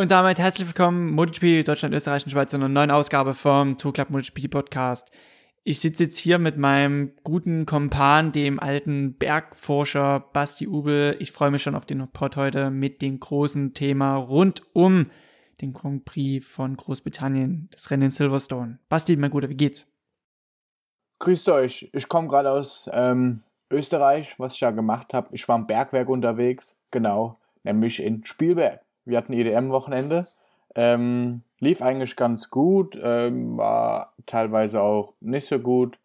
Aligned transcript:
Und 0.00 0.10
damit 0.10 0.38
herzlich 0.38 0.66
willkommen, 0.66 1.10
MotoGP 1.10 1.62
Deutschland, 1.62 1.94
Österreich 1.94 2.24
und 2.24 2.30
Schweiz 2.30 2.54
in 2.54 2.62
einer 2.62 2.70
neuen 2.70 2.90
Ausgabe 2.90 3.34
vom 3.34 3.76
Tour 3.76 3.92
Club 3.92 4.08
MotoGP 4.08 4.50
Podcast. 4.50 5.10
Ich 5.62 5.80
sitze 5.80 6.04
jetzt 6.04 6.16
hier 6.16 6.38
mit 6.38 6.56
meinem 6.56 7.12
guten 7.22 7.66
Kompan, 7.66 8.32
dem 8.32 8.58
alten 8.58 9.18
Bergforscher 9.18 10.20
Basti 10.32 10.66
Ubel. 10.66 11.16
Ich 11.18 11.32
freue 11.32 11.50
mich 11.50 11.62
schon 11.62 11.74
auf 11.74 11.84
den 11.84 12.08
Pod 12.12 12.36
heute 12.36 12.70
mit 12.70 13.02
dem 13.02 13.20
großen 13.20 13.74
Thema 13.74 14.16
rund 14.16 14.62
um 14.72 15.10
den 15.60 15.74
Grand 15.74 16.06
Prix 16.06 16.46
von 16.46 16.78
Großbritannien, 16.78 17.68
das 17.70 17.90
Rennen 17.90 18.04
in 18.04 18.10
Silverstone. 18.10 18.78
Basti, 18.88 19.16
mein 19.16 19.30
Guter, 19.30 19.50
wie 19.50 19.54
geht's? 19.54 19.92
Grüßt 21.18 21.50
euch. 21.50 21.90
Ich 21.92 22.08
komme 22.08 22.28
gerade 22.28 22.50
aus 22.50 22.88
ähm, 22.90 23.42
Österreich, 23.70 24.34
was 24.38 24.54
ich 24.54 24.60
ja 24.60 24.70
gemacht 24.70 25.12
habe. 25.12 25.28
Ich 25.32 25.46
war 25.46 25.58
im 25.58 25.66
Bergwerk 25.66 26.08
unterwegs, 26.08 26.80
genau, 26.90 27.38
nämlich 27.64 28.02
in 28.02 28.24
Spielberg. 28.24 28.80
Wir 29.04 29.18
hatten 29.18 29.32
EDM-Wochenende. 29.32 30.26
Ähm, 30.74 31.42
lief 31.58 31.82
eigentlich 31.82 32.16
ganz 32.16 32.50
gut, 32.50 32.98
ähm, 33.02 33.56
war 33.56 34.14
teilweise 34.26 34.80
auch 34.80 35.14
nicht 35.20 35.46
so 35.46 35.58
gut. 35.58 35.98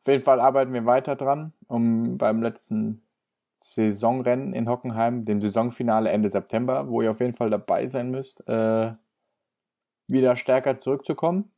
Auf 0.00 0.06
jeden 0.06 0.22
Fall 0.22 0.40
arbeiten 0.40 0.72
wir 0.72 0.86
weiter 0.86 1.16
dran, 1.16 1.52
um 1.66 2.18
beim 2.18 2.42
letzten 2.42 3.02
Saisonrennen 3.60 4.52
in 4.52 4.68
Hockenheim, 4.68 5.24
dem 5.24 5.40
Saisonfinale 5.40 6.10
Ende 6.10 6.28
September, 6.28 6.88
wo 6.88 7.00
ihr 7.00 7.10
auf 7.10 7.20
jeden 7.20 7.32
Fall 7.32 7.50
dabei 7.50 7.86
sein 7.86 8.10
müsst, 8.10 8.46
äh, 8.48 8.92
wieder 10.06 10.36
stärker 10.36 10.74
zurückzukommen. 10.74 11.50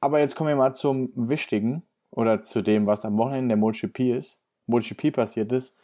Aber 0.00 0.20
jetzt 0.20 0.36
kommen 0.36 0.48
wir 0.48 0.56
mal 0.56 0.74
zum 0.74 1.10
Wichtigen 1.14 1.82
oder 2.10 2.42
zu 2.42 2.62
dem, 2.62 2.86
was 2.86 3.04
am 3.04 3.18
Wochenende 3.18 3.48
der 3.48 3.56
MotoGP 3.56 4.16
ist, 4.16 4.38
MotoGP 4.66 5.12
passiert 5.12 5.50
ist. 5.52 5.76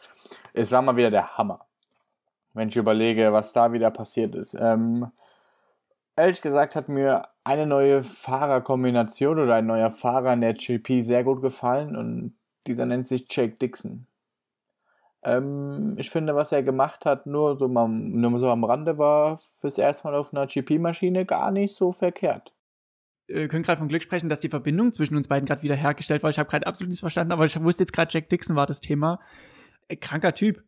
Es 0.53 0.71
war 0.71 0.81
mal 0.81 0.95
wieder 0.95 1.11
der 1.11 1.37
Hammer. 1.37 1.65
Wenn 2.53 2.69
ich 2.69 2.75
überlege, 2.75 3.33
was 3.33 3.53
da 3.53 3.73
wieder 3.73 3.91
passiert 3.91 4.35
ist. 4.35 4.55
Ähm, 4.59 5.11
ehrlich 6.15 6.41
gesagt 6.41 6.75
hat 6.75 6.89
mir 6.89 7.23
eine 7.43 7.65
neue 7.65 8.03
Fahrerkombination 8.03 9.39
oder 9.39 9.55
ein 9.55 9.65
neuer 9.65 9.89
Fahrer 9.89 10.33
in 10.33 10.41
der 10.41 10.53
GP 10.53 11.01
sehr 11.01 11.23
gut 11.23 11.41
gefallen 11.41 11.95
und 11.95 12.35
dieser 12.67 12.85
nennt 12.85 13.07
sich 13.07 13.25
Jake 13.29 13.55
Dixon. 13.55 14.05
Ähm, 15.23 15.95
ich 15.97 16.09
finde, 16.09 16.35
was 16.35 16.51
er 16.51 16.63
gemacht 16.63 17.05
hat, 17.05 17.27
nur 17.27 17.57
so, 17.57 17.67
mal, 17.67 17.87
nur 17.87 18.37
so 18.39 18.49
am 18.49 18.63
Rande 18.63 18.97
war 18.97 19.37
fürs 19.37 19.77
erste 19.77 20.07
Mal 20.07 20.15
auf 20.15 20.33
einer 20.33 20.47
GP-Maschine 20.47 21.25
gar 21.25 21.51
nicht 21.51 21.75
so 21.75 21.91
verkehrt. 21.91 22.53
Wir 23.27 23.47
können 23.47 23.63
gerade 23.63 23.79
vom 23.79 23.87
Glück 23.87 24.03
sprechen, 24.03 24.29
dass 24.29 24.39
die 24.39 24.49
Verbindung 24.49 24.91
zwischen 24.91 25.15
uns 25.15 25.27
beiden 25.27 25.45
gerade 25.45 25.63
wieder 25.63 25.75
hergestellt 25.75 26.23
war. 26.23 26.29
Ich 26.29 26.39
habe 26.39 26.49
gerade 26.49 26.67
absolut 26.67 26.89
nichts 26.89 27.01
verstanden, 27.01 27.31
aber 27.31 27.45
ich 27.45 27.61
wusste 27.63 27.83
jetzt 27.83 27.93
gerade, 27.93 28.11
Jack 28.11 28.29
Dixon 28.29 28.55
war 28.55 28.65
das 28.65 28.81
Thema. 28.81 29.19
Äh, 29.87 29.95
kranker 29.95 30.33
Typ. 30.33 30.63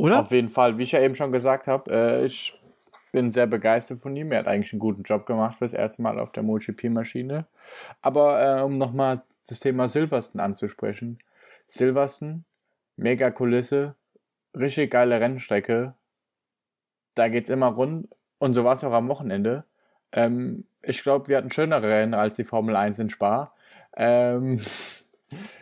Oder? 0.00 0.20
Auf 0.20 0.32
jeden 0.32 0.48
Fall, 0.48 0.78
wie 0.78 0.84
ich 0.84 0.92
ja 0.92 1.00
eben 1.00 1.14
schon 1.14 1.32
gesagt 1.32 1.66
habe, 1.66 1.90
äh, 1.90 2.24
ich 2.24 2.58
bin 3.12 3.30
sehr 3.30 3.46
begeistert 3.46 3.98
von 3.98 4.16
ihm. 4.16 4.32
Er 4.32 4.40
hat 4.40 4.46
eigentlich 4.46 4.72
einen 4.72 4.80
guten 4.80 5.02
Job 5.02 5.26
gemacht 5.26 5.56
fürs 5.56 5.72
erste 5.72 6.00
Mal 6.02 6.18
auf 6.18 6.32
der 6.32 6.42
MotoGP-Maschine. 6.42 7.46
Aber 8.00 8.60
äh, 8.60 8.62
um 8.62 8.76
nochmal 8.76 9.18
das 9.48 9.60
Thema 9.60 9.88
Silverstone 9.88 10.42
anzusprechen. 10.42 11.18
Silverstone 11.68 12.44
mega 12.96 13.30
Kulisse, 13.30 13.94
richtig 14.56 14.90
geile 14.90 15.20
Rennstrecke. 15.20 15.94
Da 17.14 17.28
geht's 17.28 17.50
immer 17.50 17.68
rund 17.68 18.08
und 18.38 18.54
so 18.54 18.64
war 18.64 18.74
es 18.74 18.84
auch 18.84 18.92
am 18.92 19.08
Wochenende. 19.08 19.64
Ähm, 20.12 20.64
ich 20.82 21.02
glaube, 21.02 21.28
wir 21.28 21.36
hatten 21.36 21.50
schönere 21.50 21.88
Rennen 21.88 22.14
als 22.14 22.36
die 22.36 22.44
Formel 22.44 22.76
1 22.76 22.98
in 22.98 23.10
Spa. 23.10 23.52
Ähm, 23.96 24.60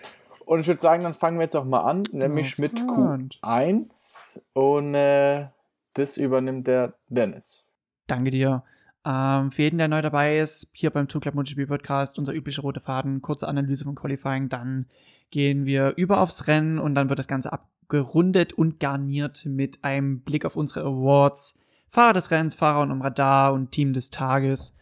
und 0.49 0.61
ich 0.61 0.67
würde 0.67 0.81
sagen, 0.81 1.03
dann 1.03 1.13
fangen 1.13 1.39
wir 1.39 1.45
jetzt 1.45 1.57
auch 1.57 1.67
mal 1.67 1.83
an, 1.83 2.05
nämlich 2.11 2.59
oh, 2.59 2.63
mit 2.63 2.73
Q1 2.73 4.41
und 4.55 4.95
äh, 4.95 5.49
das 5.93 6.17
übernimmt 6.17 6.67
der 6.67 6.95
Dennis. 7.09 7.71
Danke 8.07 8.31
dir. 8.31 8.63
Ähm, 9.05 9.51
für 9.51 9.63
jeden, 9.63 9.77
der 9.77 9.89
neu 9.89 10.01
dabei 10.01 10.39
ist, 10.39 10.71
hier 10.73 10.89
beim 10.89 11.07
Two 11.07 11.21
Club 11.21 11.35
MotoGP 11.35 11.69
Podcast, 11.69 12.19
unser 12.19 12.33
üblicher 12.33 12.63
rote 12.63 12.81
Faden, 12.81 13.21
kurze 13.21 13.47
Analyse 13.47 13.85
von 13.85 13.95
Qualifying, 13.95 14.49
dann 14.49 14.87
gehen 15.31 15.67
wir 15.67 15.93
über 15.99 16.23
aufs 16.23 16.47
Rennen 16.47 16.79
und 16.79 16.95
dann 16.95 17.11
wird 17.11 17.19
das 17.19 17.29
Ganze 17.29 17.53
abgerundet 17.53 18.55
und 18.55 18.81
garniert 18.81 19.45
mit 19.45 19.85
einem 19.85 20.21
Blick 20.23 20.47
auf 20.47 20.57
unsere 20.57 20.81
Awards. 20.81 21.59
Fahrer 21.91 22.15
des 22.15 22.31
Rennens, 22.31 22.55
Fahrer 22.55 22.81
und 22.81 22.91
um 22.91 23.03
Radar 23.03 23.53
und 23.53 23.71
Team 23.71 23.93
des 23.93 24.09
Tages. 24.09 24.75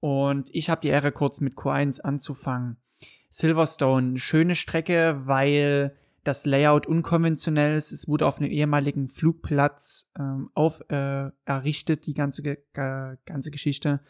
Und 0.00 0.54
ich 0.54 0.68
habe 0.68 0.82
die 0.82 0.88
Ehre, 0.88 1.12
kurz 1.12 1.40
mit 1.40 1.54
Q1 1.54 2.02
anzufangen. 2.02 2.76
Silverstone, 3.30 4.18
schöne 4.18 4.54
Strecke, 4.54 5.22
weil 5.24 5.96
das 6.24 6.44
Layout 6.44 6.86
unkonventionell 6.86 7.76
ist. 7.76 7.92
Es 7.92 8.08
wurde 8.08 8.26
auf 8.26 8.38
einem 8.38 8.50
ehemaligen 8.50 9.08
Flugplatz 9.08 10.10
ähm, 10.18 10.50
auf, 10.54 10.82
äh, 10.90 11.30
errichtet, 11.44 12.06
die 12.06 12.14
ganze, 12.14 12.42
äh, 12.46 13.16
ganze 13.24 13.50
Geschichte. 13.50 14.00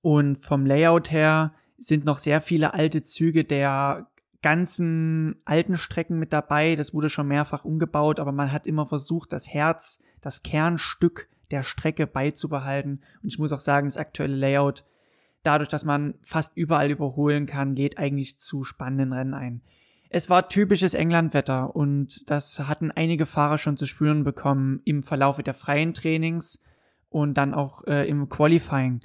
Und 0.00 0.36
vom 0.36 0.64
Layout 0.64 1.10
her 1.10 1.54
sind 1.76 2.04
noch 2.04 2.18
sehr 2.18 2.40
viele 2.40 2.74
alte 2.74 3.02
Züge 3.02 3.44
der 3.44 4.10
ganzen 4.42 5.36
alten 5.44 5.76
Strecken 5.76 6.18
mit 6.18 6.32
dabei. 6.32 6.76
Das 6.76 6.94
wurde 6.94 7.10
schon 7.10 7.28
mehrfach 7.28 7.64
umgebaut, 7.64 8.20
aber 8.20 8.32
man 8.32 8.52
hat 8.52 8.66
immer 8.66 8.86
versucht, 8.86 9.32
das 9.32 9.48
Herz, 9.48 10.02
das 10.20 10.42
Kernstück 10.42 11.28
der 11.50 11.62
Strecke 11.62 12.06
beizubehalten. 12.06 13.00
Und 13.22 13.28
ich 13.28 13.38
muss 13.38 13.52
auch 13.52 13.60
sagen, 13.60 13.86
das 13.86 13.96
aktuelle 13.96 14.36
Layout, 14.36 14.84
dadurch, 15.42 15.68
dass 15.68 15.84
man 15.84 16.14
fast 16.22 16.56
überall 16.56 16.90
überholen 16.90 17.46
kann, 17.46 17.76
lädt 17.76 17.98
eigentlich 17.98 18.38
zu 18.38 18.64
spannenden 18.64 19.12
Rennen 19.12 19.34
ein. 19.34 19.62
Es 20.08 20.28
war 20.28 20.48
typisches 20.48 20.94
Englandwetter 20.94 21.74
und 21.74 22.28
das 22.28 22.58
hatten 22.58 22.90
einige 22.90 23.26
Fahrer 23.26 23.58
schon 23.58 23.76
zu 23.76 23.86
spüren 23.86 24.24
bekommen 24.24 24.80
im 24.84 25.04
Verlauf 25.04 25.40
der 25.40 25.54
freien 25.54 25.94
Trainings 25.94 26.62
und 27.10 27.34
dann 27.34 27.54
auch 27.54 27.84
äh, 27.86 28.08
im 28.08 28.28
Qualifying. 28.28 29.00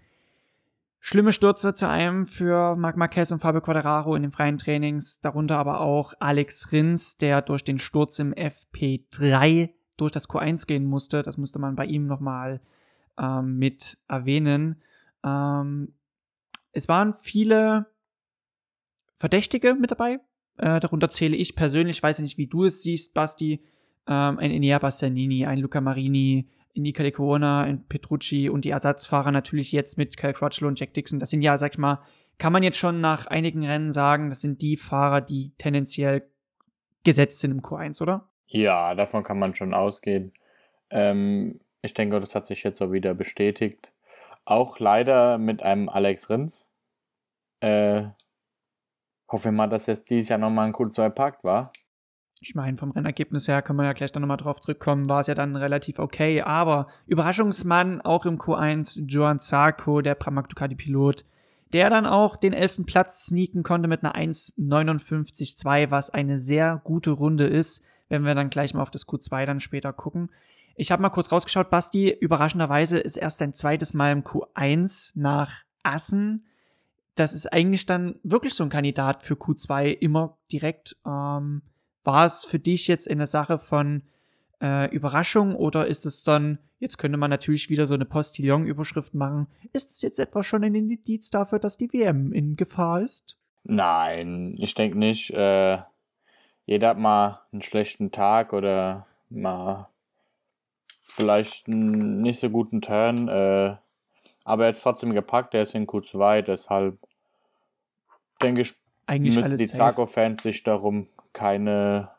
Schlimme 0.99 1.31
Stürze 1.31 1.75
zu 1.75 1.87
einem 1.87 2.25
für 2.25 2.75
Marc 2.75 2.97
Marquez 2.97 3.31
und 3.31 3.39
Fabio 3.39 3.61
Quadraro 3.61 4.15
in 4.15 4.23
den 4.23 4.31
freien 4.31 4.57
Trainings, 4.57 5.21
darunter 5.21 5.59
aber 5.59 5.81
auch 5.81 6.15
Alex 6.19 6.71
Rins, 6.71 7.17
der 7.17 7.43
durch 7.43 7.63
den 7.63 7.77
Sturz 7.77 8.17
im 8.17 8.33
FP3 8.33 9.69
durch 9.97 10.11
das 10.11 10.27
Q1 10.27 10.65
gehen 10.65 10.85
musste. 10.85 11.21
Das 11.21 11.37
musste 11.37 11.59
man 11.59 11.75
bei 11.75 11.85
ihm 11.85 12.07
nochmal 12.07 12.59
ähm, 13.19 13.59
mit 13.59 13.99
erwähnen. 14.07 14.81
Ähm, 15.23 15.93
es 16.75 16.87
waren 16.87 17.13
viele 17.13 17.87
Verdächtige 19.15 19.73
mit 19.73 19.91
dabei. 19.91 20.19
Äh, 20.57 20.79
darunter 20.79 21.09
zähle 21.09 21.35
ich 21.35 21.55
persönlich, 21.55 22.03
weiß 22.03 22.19
nicht, 22.19 22.37
wie 22.37 22.47
du 22.47 22.65
es 22.65 22.83
siehst, 22.83 23.13
Basti, 23.13 23.63
ähm, 24.07 24.37
ein 24.37 24.51
Enea 24.51 24.77
Bastianini, 24.79 25.45
ein 25.45 25.57
Luca 25.57 25.81
Marini, 25.81 26.49
Nika 26.75 27.03
Lecona, 27.03 27.63
ein 27.63 27.85
Petrucci 27.87 28.49
und 28.49 28.65
die 28.65 28.69
Ersatzfahrer 28.69 29.31
natürlich 29.31 29.71
jetzt 29.71 29.97
mit 29.97 30.17
Cal 30.17 30.33
Crutchlow 30.33 30.67
und 30.67 30.79
Jack 30.79 30.93
Dixon. 30.93 31.19
Das 31.19 31.29
sind 31.29 31.41
ja, 31.41 31.57
sag 31.57 31.73
ich 31.73 31.77
mal, 31.77 32.01
kann 32.37 32.51
man 32.51 32.63
jetzt 32.63 32.77
schon 32.77 32.99
nach 32.99 33.27
einigen 33.27 33.65
Rennen 33.65 33.93
sagen, 33.93 34.29
das 34.29 34.41
sind 34.41 34.61
die 34.61 34.75
Fahrer, 34.75 35.21
die 35.21 35.53
tendenziell 35.57 36.29
gesetzt 37.05 37.39
sind 37.39 37.51
im 37.51 37.61
Q1, 37.61 38.01
oder? 38.01 38.29
Ja, 38.47 38.93
davon 38.95 39.23
kann 39.23 39.39
man 39.39 39.55
schon 39.55 39.73
ausgehen. 39.73 40.33
Ähm, 40.89 41.61
ich 41.81 41.93
denke, 41.93 42.19
das 42.19 42.35
hat 42.35 42.45
sich 42.45 42.63
jetzt 42.63 42.81
auch 42.81 42.91
wieder 42.91 43.13
bestätigt. 43.13 43.91
Auch 44.45 44.79
leider 44.79 45.37
mit 45.37 45.63
einem 45.63 45.89
Alex 45.89 46.29
Rins. 46.29 46.67
Äh, 47.59 48.03
hoffe 49.27 49.51
mal, 49.51 49.67
dass 49.67 49.87
jetzt 49.87 50.09
dieses 50.09 50.29
Jahr 50.29 50.39
nochmal 50.39 50.67
ein 50.67 50.73
Q2 50.73 51.09
Park 51.09 51.43
war. 51.43 51.71
Ich 52.41 52.53
meine, 52.53 52.77
vom 52.77 52.91
Rennergebnis 52.91 53.47
her 53.47 53.61
können 53.61 53.79
wir 53.79 53.85
ja 53.85 53.93
gleich 53.93 54.11
dann 54.11 54.21
nochmal 54.21 54.37
drauf 54.37 54.61
zurückkommen, 54.61 55.09
war 55.09 55.21
es 55.21 55.27
ja 55.27 55.33
dann 55.33 55.55
relativ 55.55 55.97
okay. 55.97 56.41
Aber 56.41 56.87
Überraschungsmann 57.07 58.01
auch 58.01 58.25
im 58.25 58.37
Q1, 58.37 59.07
Joan 59.07 59.39
Zarco, 59.39 60.01
der 60.01 60.15
Pramac 60.15 60.49
Ducati-Pilot, 60.49 61.25
der 61.73 61.89
dann 61.89 62.05
auch 62.05 62.35
den 62.35 62.53
elften 62.53 62.85
Platz 62.85 63.25
sneaken 63.25 63.63
konnte 63.63 63.87
mit 63.87 64.03
einer 64.03 64.15
1,59,2, 64.15 65.89
was 65.89 66.11
eine 66.11 66.37
sehr 66.37 66.81
gute 66.83 67.11
Runde 67.11 67.47
ist 67.47 67.83
wenn 68.09 68.23
wir 68.23 68.35
dann 68.35 68.49
gleich 68.49 68.73
mal 68.73 68.81
auf 68.81 68.91
das 68.91 69.07
Q2 69.07 69.45
dann 69.45 69.59
später 69.59 69.93
gucken. 69.93 70.29
Ich 70.75 70.91
habe 70.91 71.01
mal 71.01 71.09
kurz 71.09 71.31
rausgeschaut, 71.31 71.69
Basti, 71.69 72.09
überraschenderweise 72.09 72.99
ist 72.99 73.17
erst 73.17 73.37
sein 73.37 73.53
zweites 73.53 73.93
Mal 73.93 74.11
im 74.11 74.23
Q1 74.23 75.13
nach 75.15 75.63
Assen. 75.83 76.45
Das 77.15 77.33
ist 77.33 77.51
eigentlich 77.51 77.85
dann 77.85 78.19
wirklich 78.23 78.53
so 78.53 78.63
ein 78.63 78.69
Kandidat 78.69 79.23
für 79.23 79.35
Q2 79.35 79.91
immer 79.91 80.37
direkt. 80.51 80.97
Ähm, 81.05 81.61
war 82.03 82.25
es 82.25 82.43
für 82.43 82.59
dich 82.59 82.87
jetzt 82.87 83.09
eine 83.09 83.25
Sache 83.25 83.57
von 83.57 84.03
äh, 84.61 84.93
Überraschung 84.93 85.55
oder 85.55 85.87
ist 85.87 86.05
es 86.05 86.23
dann, 86.23 86.59
jetzt 86.79 86.97
könnte 86.97 87.17
man 87.17 87.29
natürlich 87.29 87.69
wieder 87.69 87.87
so 87.87 87.93
eine 87.93 88.05
Postillon-Überschrift 88.05 89.13
machen, 89.13 89.47
ist 89.73 89.91
es 89.91 90.01
jetzt 90.01 90.19
etwa 90.19 90.43
schon 90.43 90.63
ein 90.63 90.75
Indiz 90.75 91.29
dafür, 91.29 91.59
dass 91.59 91.77
die 91.77 91.91
WM 91.91 92.31
in 92.31 92.57
Gefahr 92.57 93.01
ist? 93.01 93.37
Nein, 93.63 94.55
ich 94.59 94.75
denke 94.75 94.97
nicht. 94.97 95.31
Äh, 95.31 95.79
jeder 96.65 96.89
hat 96.89 96.99
mal 96.99 97.41
einen 97.51 97.61
schlechten 97.61 98.11
Tag 98.11 98.53
oder 98.53 99.07
mal 99.29 99.89
vielleicht 101.07 101.67
einen 101.67 102.21
nicht 102.21 102.39
so 102.39 102.49
guten 102.49 102.81
Turn, 102.81 103.27
äh, 103.27 103.75
aber 104.43 104.63
er 104.63 104.67
hat 104.69 104.75
es 104.75 104.81
trotzdem 104.81 105.13
gepackt, 105.13 105.53
er 105.53 105.61
ist 105.61 105.75
in 105.75 105.87
Q2, 105.87 106.41
deshalb 106.41 106.97
denke 108.41 108.61
ich, 108.61 108.73
Eigentlich 109.07 109.35
müssen 109.35 109.57
die 109.57 109.67
Zago-Fans 109.67 110.43
sich 110.43 110.63
darum 110.63 111.07
keine 111.33 112.09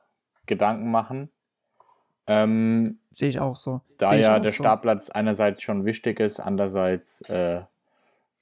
Gedanken 0.46 0.90
machen. 0.90 1.30
Ähm, 2.26 2.98
Sehe 3.12 3.28
ich 3.28 3.40
auch 3.40 3.56
so. 3.56 3.80
Da 3.98 4.14
ja 4.14 4.38
der 4.38 4.50
so. 4.50 4.62
Startplatz 4.62 5.10
einerseits 5.10 5.62
schon 5.62 5.84
wichtig 5.84 6.20
ist, 6.20 6.40
andererseits 6.40 7.22
äh, 7.22 7.62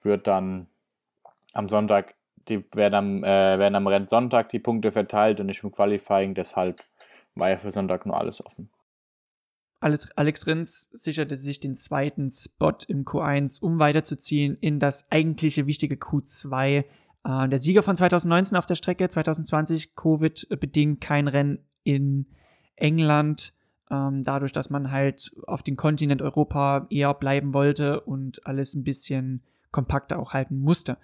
wird 0.02 0.26
dann 0.26 0.66
am 1.52 1.68
Sonntag, 1.68 2.14
die 2.48 2.64
werden 2.74 2.94
am, 2.94 3.24
äh, 3.24 3.58
werden 3.58 3.74
am 3.74 3.86
Rennsonntag 3.86 4.48
die 4.50 4.58
Punkte 4.58 4.92
verteilt 4.92 5.40
und 5.40 5.46
nicht 5.46 5.62
im 5.62 5.72
Qualifying, 5.72 6.34
deshalb 6.34 6.82
war 7.34 7.50
ja 7.50 7.56
für 7.56 7.70
Sonntag 7.70 8.04
nur 8.06 8.18
alles 8.18 8.44
offen. 8.44 8.68
Alex, 9.84 10.46
Rins 10.46 10.88
sicherte 10.94 11.36
sich 11.36 11.60
den 11.60 11.74
zweiten 11.74 12.30
Spot 12.30 12.72
im 12.88 13.04
Q1, 13.04 13.60
um 13.60 13.78
weiterzuziehen 13.78 14.56
in 14.60 14.78
das 14.78 15.10
eigentliche 15.10 15.66
wichtige 15.66 15.96
Q2. 15.96 16.84
Äh, 17.24 17.48
der 17.48 17.58
Sieger 17.58 17.82
von 17.82 17.94
2019 17.94 18.56
auf 18.56 18.64
der 18.64 18.76
Strecke, 18.76 19.06
2020 19.06 19.94
Covid-bedingt 19.94 21.02
kein 21.02 21.28
Rennen 21.28 21.58
in 21.82 22.26
England. 22.76 23.52
Ähm, 23.90 24.24
dadurch, 24.24 24.52
dass 24.52 24.70
man 24.70 24.90
halt 24.90 25.36
auf 25.46 25.62
dem 25.62 25.76
Kontinent 25.76 26.22
Europa 26.22 26.86
eher 26.88 27.12
bleiben 27.12 27.52
wollte 27.52 28.00
und 28.00 28.46
alles 28.46 28.74
ein 28.74 28.84
bisschen 28.84 29.42
kompakter 29.70 30.18
auch 30.18 30.32
halten 30.32 30.60
musste. 30.60 30.96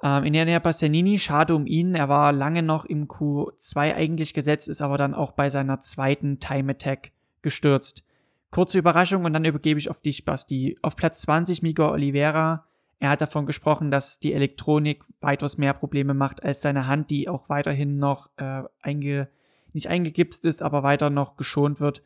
Ähm, 0.00 0.32
Enea 0.32 0.60
Bastianini, 0.60 1.18
schade 1.18 1.56
um 1.56 1.66
ihn, 1.66 1.96
er 1.96 2.08
war 2.08 2.32
lange 2.32 2.62
noch 2.62 2.84
im 2.84 3.08
Q2 3.08 3.94
eigentlich 3.96 4.32
gesetzt, 4.32 4.68
ist 4.68 4.80
aber 4.80 4.96
dann 4.96 5.12
auch 5.12 5.32
bei 5.32 5.50
seiner 5.50 5.80
zweiten 5.80 6.38
Time 6.38 6.70
Attack 6.70 7.10
gestürzt. 7.42 8.04
Kurze 8.50 8.78
Überraschung 8.78 9.24
und 9.24 9.32
dann 9.32 9.44
übergebe 9.44 9.78
ich 9.78 9.90
auf 9.90 10.00
dich, 10.00 10.24
Basti. 10.24 10.78
Auf 10.82 10.96
Platz 10.96 11.22
20 11.22 11.62
Miguel 11.62 11.90
Oliveira. 11.90 12.66
Er 12.98 13.10
hat 13.10 13.20
davon 13.20 13.46
gesprochen, 13.46 13.90
dass 13.90 14.18
die 14.18 14.34
Elektronik 14.34 15.04
weitaus 15.20 15.56
mehr 15.56 15.72
Probleme 15.72 16.14
macht 16.14 16.42
als 16.42 16.60
seine 16.60 16.86
Hand, 16.86 17.10
die 17.10 17.28
auch 17.28 17.48
weiterhin 17.48 17.98
noch 17.98 18.28
äh, 18.36 18.62
einge 18.82 19.28
nicht 19.72 19.86
eingegipst 19.86 20.44
ist, 20.44 20.62
aber 20.62 20.82
weiter 20.82 21.10
noch 21.10 21.36
geschont 21.36 21.80
wird. 21.80 22.02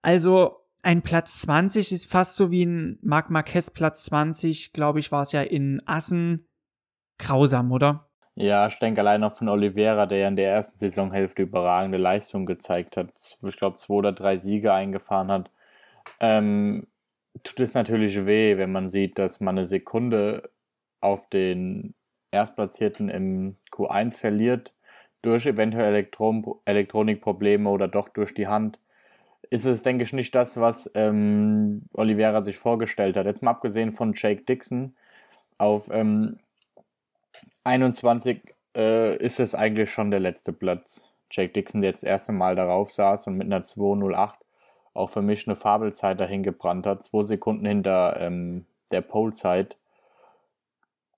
Also 0.00 0.62
ein 0.82 1.02
Platz 1.02 1.40
20 1.42 1.92
ist 1.92 2.10
fast 2.10 2.36
so 2.36 2.50
wie 2.50 2.64
ein 2.64 2.98
Marc 3.02 3.30
Marquez 3.30 3.70
Platz 3.70 4.04
20, 4.06 4.72
glaube 4.72 4.98
ich, 4.98 5.12
war 5.12 5.22
es 5.22 5.32
ja 5.32 5.42
in 5.42 5.82
Assen. 5.86 6.46
Grausam, 7.18 7.70
oder? 7.70 8.08
Ja, 8.34 8.66
ich 8.66 8.78
denke 8.78 9.00
allein 9.00 9.20
noch 9.20 9.32
von 9.32 9.48
Oliveira, 9.48 10.06
der 10.06 10.18
ja 10.18 10.28
in 10.28 10.36
der 10.36 10.50
ersten 10.50 10.78
Saisonhälfte 10.78 11.42
überragende 11.42 11.98
Leistung 11.98 12.46
gezeigt 12.46 12.96
hat. 12.96 13.38
Ich 13.42 13.56
glaube, 13.56 13.76
zwei 13.76 13.94
oder 13.94 14.12
drei 14.12 14.36
Siege 14.38 14.72
eingefahren 14.72 15.30
hat. 15.30 15.50
Ähm, 16.20 16.86
tut 17.44 17.60
es 17.60 17.74
natürlich 17.74 18.26
weh, 18.26 18.58
wenn 18.58 18.72
man 18.72 18.88
sieht, 18.90 19.18
dass 19.18 19.40
man 19.40 19.56
eine 19.58 19.66
Sekunde 19.66 20.50
auf 21.00 21.28
den 21.28 21.94
Erstplatzierten 22.30 23.10
im 23.10 23.56
Q1 23.72 24.18
verliert, 24.18 24.74
durch 25.22 25.46
eventuell 25.46 25.86
Elektron 25.94 26.44
Elektronikprobleme 26.64 27.68
oder 27.68 27.88
doch 27.88 28.08
durch 28.08 28.34
die 28.34 28.48
Hand. 28.48 28.78
Ist 29.50 29.66
es, 29.66 29.82
denke 29.82 30.04
ich, 30.04 30.12
nicht 30.14 30.34
das, 30.34 30.58
was 30.60 30.90
ähm, 30.94 31.82
Oliveira 31.94 32.42
sich 32.42 32.58
vorgestellt 32.58 33.16
hat. 33.16 33.26
Jetzt 33.26 33.42
mal 33.42 33.52
abgesehen 33.52 33.92
von 33.92 34.14
Jake 34.16 34.42
Dixon 34.44 34.94
auf 35.58 35.90
ähm, 35.92 36.38
21 37.64 38.54
äh, 38.76 39.16
ist 39.16 39.40
es 39.40 39.54
eigentlich 39.54 39.90
schon 39.90 40.10
der 40.10 40.20
letzte 40.20 40.52
Platz. 40.52 41.12
Jake 41.30 41.52
Dixon, 41.52 41.80
der 41.80 41.90
jetzt 41.90 42.02
das 42.02 42.08
erste 42.08 42.32
Mal 42.32 42.56
darauf 42.56 42.90
saß 42.90 43.26
und 43.26 43.36
mit 43.36 43.46
einer 43.46 43.60
2.08 43.60 44.34
auch 44.94 45.08
für 45.08 45.22
mich 45.22 45.46
eine 45.46 45.56
Fabelzeit 45.56 46.20
dahin 46.20 46.42
gebrannt 46.42 46.86
hat. 46.86 47.02
Zwei 47.04 47.22
Sekunden 47.22 47.64
hinter 47.64 48.20
ähm, 48.20 48.66
der 48.90 49.00
Polezeit 49.00 49.78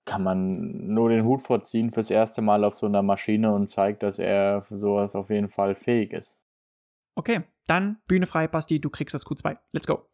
kann 0.05 0.23
man 0.23 0.47
nur 0.93 1.09
den 1.09 1.25
Hut 1.25 1.41
vorziehen 1.41 1.91
fürs 1.91 2.11
erste 2.11 2.41
Mal 2.41 2.63
auf 2.63 2.75
so 2.75 2.85
einer 2.85 3.01
Maschine 3.01 3.53
und 3.53 3.67
zeigt, 3.67 4.03
dass 4.03 4.19
er 4.19 4.61
für 4.61 4.77
sowas 4.77 5.15
auf 5.15 5.29
jeden 5.29 5.49
Fall 5.49 5.75
fähig 5.75 6.13
ist. 6.13 6.39
Okay, 7.15 7.41
dann 7.67 7.97
Bühne 8.07 8.27
frei, 8.27 8.47
Basti, 8.47 8.79
du 8.79 8.89
kriegst 8.89 9.13
das 9.13 9.25
Q2. 9.25 9.57
Let's 9.71 9.87
go. 9.87 10.05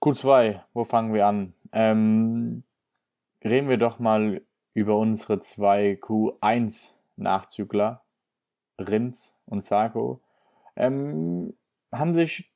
Q2, 0.00 0.60
wo 0.72 0.84
fangen 0.84 1.12
wir 1.12 1.26
an? 1.26 1.54
Ähm, 1.72 2.62
reden 3.44 3.68
wir 3.68 3.78
doch 3.78 3.98
mal 3.98 4.42
über 4.74 4.96
unsere 4.96 5.40
zwei 5.40 5.98
Q1-Nachzügler, 6.00 8.02
Rins 8.78 9.36
und 9.46 9.64
Sarko. 9.64 10.20
Ähm, 10.76 11.54
haben 11.92 12.14
sich 12.14 12.52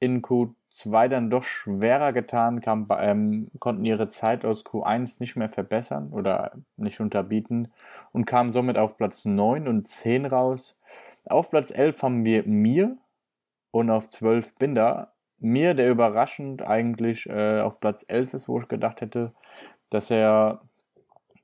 in 0.00 0.22
Q2 0.22 1.08
dann 1.08 1.30
doch 1.30 1.42
schwerer 1.42 2.12
getan, 2.12 2.60
kam, 2.60 2.88
ähm, 2.98 3.50
konnten 3.58 3.84
ihre 3.84 4.08
Zeit 4.08 4.44
aus 4.44 4.64
Q1 4.64 5.16
nicht 5.20 5.36
mehr 5.36 5.48
verbessern 5.48 6.12
oder 6.12 6.52
nicht 6.76 7.00
unterbieten 7.00 7.72
und 8.12 8.26
kamen 8.26 8.50
somit 8.50 8.76
auf 8.76 8.96
Platz 8.96 9.24
9 9.24 9.68
und 9.68 9.88
10 9.88 10.26
raus. 10.26 10.78
Auf 11.26 11.50
Platz 11.50 11.70
11 11.70 12.02
haben 12.02 12.26
wir 12.26 12.46
Mir 12.46 12.98
und 13.70 13.90
auf 13.90 14.10
12 14.10 14.56
Binder. 14.56 15.12
Mir, 15.38 15.74
der 15.74 15.90
überraschend 15.90 16.62
eigentlich 16.62 17.28
äh, 17.28 17.60
auf 17.60 17.80
Platz 17.80 18.04
11 18.06 18.34
ist, 18.34 18.48
wo 18.48 18.58
ich 18.58 18.68
gedacht 18.68 19.00
hätte, 19.00 19.32
dass 19.90 20.10
er 20.10 20.62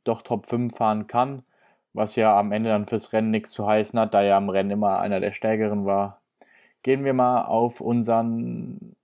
doch 0.05 0.23
Top 0.23 0.47
5 0.47 0.75
fahren 0.75 1.07
kann, 1.07 1.43
was 1.93 2.17
ja 2.17 2.39
am 2.39 2.53
Ende 2.53 2.71
dann 2.71 2.87
fürs 2.87 3.13
Rennen 3.13 3.31
nichts 3.31 3.53
zu 3.53 3.67
heißen 3.67 3.99
hat, 3.99 4.15
da 4.15 4.23
er 4.23 4.37
am 4.37 4.49
Rennen 4.49 4.71
immer 4.71 5.01
einer 5.01 5.21
der 5.21 5.33
Stärkeren 5.33 5.87
war. 5.87 6.21
Gehen 6.83 7.05
wir 7.05 7.15
mal 7.15 7.45
auf 7.45 7.81
unseren 7.81 8.97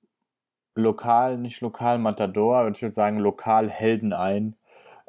Lokal, 0.75 1.38
nicht 1.38 1.60
Lokal-Matador, 1.60 2.69
ich 2.69 2.82
würde 2.82 2.94
sagen 2.94 3.19
Lokal-Helden 3.19 4.12
ein, 4.12 4.56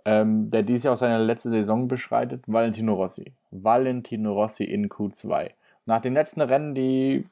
ähm, 0.06 0.50
der 0.50 0.64
dies 0.64 0.84
Jahr 0.84 0.94
auch 0.94 0.98
seine 0.98 1.24
letzte 1.24 1.50
Saison 1.50 1.88
beschreitet, 1.88 2.44
Valentino 2.48 2.94
Rossi. 2.94 3.34
Valentino 3.52 4.34
Rossi 4.34 4.64
in 4.64 4.88
Q2. 4.90 5.52
Nach 5.86 6.02
den 6.02 6.14
letzten 6.14 6.42
Rennen, 6.42 6.74
die 6.76 7.28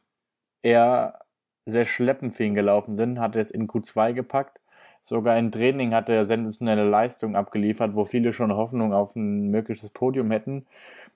eher 0.62 1.20
sehr 1.66 1.86
schleppend 1.86 2.34
für 2.34 2.44
ihn 2.44 2.54
gelaufen 2.54 2.96
sind, 2.96 3.20
hat 3.20 3.36
er 3.36 3.42
es 3.42 3.52
in 3.52 3.68
Q2 3.68 4.14
gepackt. 4.14 4.60
Sogar 5.06 5.38
im 5.38 5.52
Training 5.52 5.94
hat 5.94 6.10
er 6.10 6.26
sensationelle 6.26 6.84
Leistung 6.84 7.36
abgeliefert, 7.36 7.94
wo 7.94 8.06
viele 8.06 8.34
schon 8.34 8.52
Hoffnung 8.52 8.92
auf 8.92 9.16
ein 9.16 9.52
mögliches 9.52 9.92
Podium 9.92 10.32
hätten. 10.32 10.66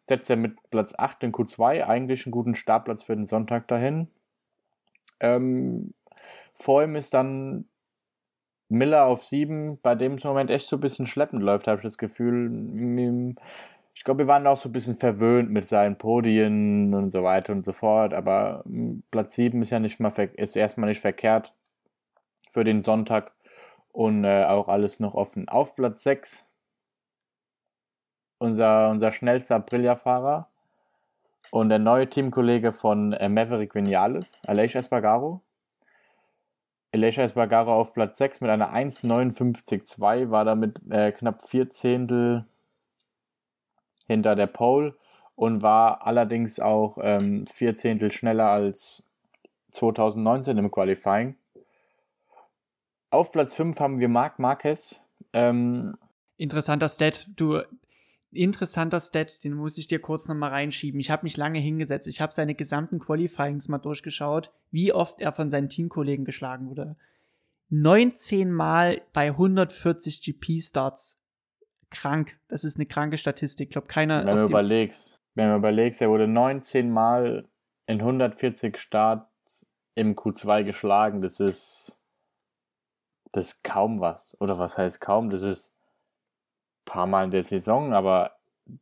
Setzt 0.07 0.29
er 0.29 0.35
mit 0.35 0.57
Platz 0.69 0.93
8 0.95 1.23
in 1.23 1.31
Q2 1.31 1.87
eigentlich 1.87 2.23
einen 2.23 2.31
guten 2.31 2.53
Startplatz 2.53 3.01
für 3.01 3.15
den 3.15 3.25
Sonntag 3.25 3.67
dahin. 3.67 4.07
Ähm, 5.19 5.95
vor 6.53 6.83
ihm 6.83 6.95
ist 6.95 7.15
dann 7.15 7.65
Miller 8.67 9.05
auf 9.05 9.25
7, 9.25 9.79
bei 9.81 9.95
dem 9.95 10.13
es 10.13 10.23
im 10.23 10.27
Moment 10.27 10.51
echt 10.51 10.67
so 10.67 10.77
ein 10.77 10.81
bisschen 10.81 11.07
schleppend 11.07 11.41
läuft, 11.41 11.67
habe 11.67 11.77
ich 11.77 11.83
das 11.83 11.97
Gefühl. 11.97 13.33
Ich 13.95 14.03
glaube, 14.03 14.19
wir 14.19 14.27
waren 14.27 14.45
auch 14.45 14.57
so 14.57 14.69
ein 14.69 14.73
bisschen 14.73 14.97
verwöhnt 14.97 15.49
mit 15.49 15.65
seinen 15.65 15.97
Podien 15.97 16.93
und 16.93 17.09
so 17.09 17.23
weiter 17.23 17.53
und 17.53 17.65
so 17.65 17.73
fort, 17.73 18.13
aber 18.13 18.63
Platz 19.09 19.33
7 19.33 19.59
ist 19.63 19.71
ja 19.71 19.79
nicht 19.79 19.99
mal 19.99 20.13
ist 20.35 20.55
erstmal 20.55 20.89
nicht 20.89 21.01
verkehrt 21.01 21.55
für 22.51 22.63
den 22.63 22.83
Sonntag 22.83 23.31
und 23.91 24.23
äh, 24.23 24.45
auch 24.45 24.67
alles 24.67 24.99
noch 24.99 25.15
offen. 25.15 25.49
Auf 25.49 25.75
Platz 25.75 26.03
6 26.03 26.45
unser, 28.39 28.89
unser 28.89 29.11
schnellster 29.11 29.57
Aprilia-Fahrer 29.57 30.47
und 31.51 31.69
der 31.69 31.79
neue 31.79 32.09
Teamkollege 32.09 32.71
von 32.71 33.13
äh, 33.13 33.29
Maverick 33.29 33.75
Vinales, 33.75 34.37
Aleix 34.45 34.75
Espargaro. 34.75 35.41
Aleix 36.91 37.17
Espargaro 37.17 37.73
auf 37.73 37.93
Platz 37.93 38.17
6 38.17 38.41
mit 38.41 38.49
einer 38.49 38.73
1,59,2 38.73 40.31
war 40.31 40.45
damit 40.45 40.79
äh, 40.89 41.11
knapp 41.11 41.43
vier 41.43 41.69
Zehntel 41.69 42.45
hinter 44.07 44.35
der 44.35 44.47
Pole 44.47 44.95
und 45.35 45.61
war 45.61 46.05
allerdings 46.05 46.59
auch 46.59 46.97
ähm, 47.01 47.45
Zehntel 47.45 48.11
schneller 48.11 48.49
als 48.49 49.03
2019 49.71 50.57
im 50.57 50.71
Qualifying. 50.71 51.35
Auf 53.11 53.31
Platz 53.31 53.53
5 53.55 53.79
haben 53.79 53.99
wir 53.99 54.09
Marc 54.09 54.39
Marquez. 54.39 55.01
Ähm, 55.33 55.95
interessanter 56.37 56.89
Stat. 56.89 57.27
Du, 57.35 57.61
interessanter 58.31 58.99
Stat, 58.99 59.43
den 59.43 59.53
muss 59.53 59.77
ich 59.77 59.87
dir 59.87 59.99
kurz 59.99 60.27
nochmal 60.27 60.51
reinschieben. 60.51 60.99
Ich 60.99 61.09
habe 61.09 61.23
mich 61.23 61.37
lange 61.37 61.59
hingesetzt. 61.59 62.07
Ich 62.07 62.21
habe 62.21 62.33
seine 62.33 62.55
gesamten 62.55 62.99
Qualifyings 62.99 63.67
mal 63.67 63.79
durchgeschaut, 63.79 64.51
wie 64.71 64.93
oft 64.93 65.21
er 65.21 65.31
von 65.31 65.49
seinen 65.49 65.69
Teamkollegen 65.69 66.25
geschlagen 66.25 66.69
wurde. 66.69 66.95
19 67.69 68.51
Mal 68.51 69.01
bei 69.13 69.29
140 69.29 70.21
GP-Starts. 70.21 71.19
Krank. 71.91 72.39
Das 72.47 72.63
ist 72.63 72.77
eine 72.77 72.85
kranke 72.85 73.17
Statistik. 73.17 73.69
Ich 73.69 73.71
glaube, 73.71 73.87
keiner. 73.87 74.23
Wenn 74.23 74.35
du 74.35 74.45
überlegst, 74.45 75.19
wenn 75.33 75.49
du 75.49 75.55
überlegst, 75.55 76.01
er 76.01 76.09
wurde 76.09 76.27
19 76.27 76.91
Mal 76.91 77.47
in 77.87 77.99
140 77.99 78.77
Starts 78.77 79.65
im 79.95 80.15
Q2 80.15 80.63
geschlagen. 80.63 81.21
Das 81.21 81.39
ist 81.39 81.98
das 83.31 83.53
ist 83.53 83.63
kaum 83.63 83.99
was. 83.99 84.35
Oder 84.39 84.57
was 84.59 84.77
heißt 84.77 85.01
kaum? 85.01 85.29
Das 85.29 85.43
ist 85.43 85.73
ein 86.81 86.85
paar 86.85 87.07
Mal 87.07 87.25
in 87.25 87.31
der 87.31 87.43
Saison, 87.43 87.93
aber 87.93 88.31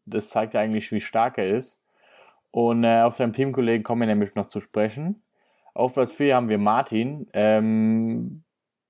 das 0.06 0.30
zeigt 0.30 0.54
ja 0.54 0.62
eigentlich, 0.62 0.92
wie 0.92 1.02
stark 1.02 1.38
er 1.38 1.50
ist. 1.50 1.80
Und 2.52 2.84
äh, 2.84 3.02
auf 3.02 3.16
seinen 3.16 3.34
Teamkollegen 3.34 3.84
kommen 3.84 4.02
wir 4.02 4.08
nämlich 4.08 4.36
noch 4.36 4.50
zu 4.50 4.62
sprechen. 4.62 5.22
Auf 5.74 5.94
Platz 5.94 6.12
4 6.12 6.36
haben 6.36 6.50
wir 6.50 6.58
Martin. 6.58 7.28
Ähm, 7.34 8.44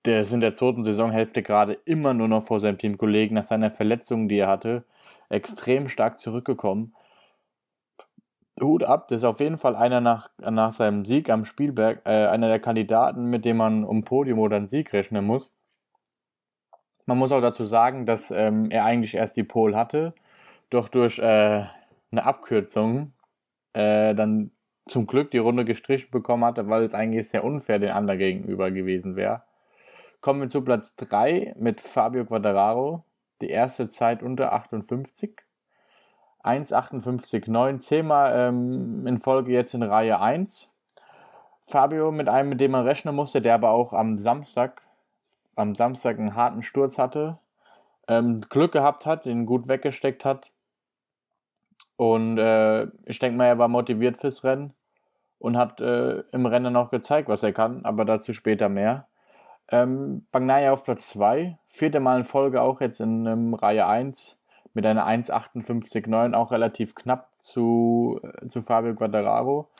der 0.05 0.21
ist 0.21 0.31
in 0.31 0.41
der 0.41 0.53
zweiten 0.53 0.83
Saisonhälfte 0.83 1.43
gerade 1.43 1.73
immer 1.85 2.13
nur 2.13 2.29
noch 2.29 2.43
vor 2.43 2.59
seinem 2.59 2.77
Teamkollegen 2.77 3.35
nach 3.35 3.43
seiner 3.43 3.71
Verletzung, 3.71 4.29
die 4.29 4.37
er 4.37 4.47
hatte, 4.47 4.85
extrem 5.29 5.89
stark 5.89 6.17
zurückgekommen. 6.17 6.93
Hut 8.61 8.83
ab, 8.83 9.07
das 9.07 9.19
ist 9.19 9.23
auf 9.23 9.39
jeden 9.39 9.57
Fall 9.57 9.75
einer 9.75 10.01
nach, 10.01 10.29
nach 10.39 10.71
seinem 10.71 11.05
Sieg 11.05 11.29
am 11.29 11.45
Spielberg, 11.45 12.01
äh, 12.05 12.27
einer 12.27 12.47
der 12.47 12.59
Kandidaten, 12.59 13.25
mit 13.25 13.45
dem 13.45 13.57
man 13.57 13.83
um 13.83 14.03
Podium 14.03 14.39
oder 14.39 14.57
einen 14.57 14.67
Sieg 14.67 14.93
rechnen 14.93 15.25
muss. 15.25 15.51
Man 17.05 17.17
muss 17.17 17.31
auch 17.31 17.41
dazu 17.41 17.65
sagen, 17.65 18.05
dass 18.05 18.31
ähm, 18.31 18.69
er 18.69 18.83
eigentlich 18.83 19.15
erst 19.15 19.37
die 19.37 19.43
Pole 19.43 19.77
hatte, 19.77 20.13
doch 20.69 20.89
durch 20.89 21.19
äh, 21.19 21.65
eine 22.11 22.25
Abkürzung 22.25 23.13
äh, 23.73 24.13
dann 24.13 24.51
zum 24.87 25.07
Glück 25.07 25.31
die 25.31 25.37
Runde 25.37 25.65
gestrichen 25.65 26.11
bekommen 26.11 26.45
hatte, 26.45 26.67
weil 26.67 26.83
es 26.83 26.93
eigentlich 26.93 27.29
sehr 27.29 27.43
unfair 27.43 27.79
den 27.79 27.91
anderen 27.91 28.19
gegenüber 28.19 28.71
gewesen 28.71 29.15
wäre. 29.15 29.43
Kommen 30.21 30.41
wir 30.41 30.49
zu 30.49 30.63
Platz 30.63 30.95
3 30.95 31.55
mit 31.57 31.79
Fabio 31.79 32.25
Quattararo. 32.25 33.03
Die 33.41 33.49
erste 33.49 33.87
Zeit 33.87 34.23
unter 34.23 34.51
58. 34.51 35.46
1,58,9. 36.43 37.79
Zehnmal 37.79 38.33
ähm, 38.35 39.05
in 39.07 39.17
Folge 39.17 39.51
jetzt 39.51 39.73
in 39.73 39.83
Reihe 39.83 40.19
1. 40.19 40.73
Fabio 41.63 42.11
mit 42.11 42.29
einem, 42.29 42.49
mit 42.49 42.61
dem 42.61 42.71
man 42.71 42.85
rechnen 42.85 43.15
musste, 43.15 43.41
der 43.41 43.55
aber 43.55 43.71
auch 43.71 43.93
am 43.93 44.17
Samstag, 44.17 44.81
am 45.55 45.75
Samstag 45.75 46.17
einen 46.17 46.35
harten 46.35 46.61
Sturz 46.61 46.97
hatte. 46.97 47.39
Ähm, 48.07 48.41
Glück 48.41 48.71
gehabt 48.71 49.05
hat, 49.05 49.25
den 49.25 49.45
gut 49.45 49.67
weggesteckt 49.67 50.23
hat. 50.23 50.51
Und 51.97 52.37
äh, 52.37 52.87
ich 53.05 53.19
denke 53.19 53.37
mal, 53.37 53.47
er 53.47 53.57
war 53.57 53.67
motiviert 53.67 54.17
fürs 54.17 54.43
Rennen 54.43 54.73
und 55.39 55.57
hat 55.57 55.81
äh, 55.81 56.19
im 56.31 56.45
Rennen 56.45 56.75
auch 56.75 56.89
gezeigt, 56.89 57.27
was 57.27 57.43
er 57.43 57.53
kann, 57.53 57.83
aber 57.83 58.05
dazu 58.05 58.33
später 58.33 58.69
mehr. 58.69 59.07
Ähm, 59.69 60.25
Bagnaya 60.31 60.71
auf 60.71 60.85
Platz 60.85 61.09
2, 61.09 61.57
vierte 61.65 61.99
Mal 61.99 62.19
in 62.19 62.23
Folge 62.23 62.61
auch 62.61 62.79
jetzt 62.79 63.01
in 63.01 63.25
ähm, 63.25 63.53
Reihe 63.53 63.85
1 63.85 64.36
mit 64.77 64.85
einer 64.85 65.07
1,58,9, 65.07 66.35
auch 66.35 66.51
relativ 66.51 66.93
knapp 66.93 67.31
zu, 67.39 68.21
äh, 68.21 68.47
zu 68.47 68.61
Fabio 68.61 68.93
Quattararo. 68.93 69.71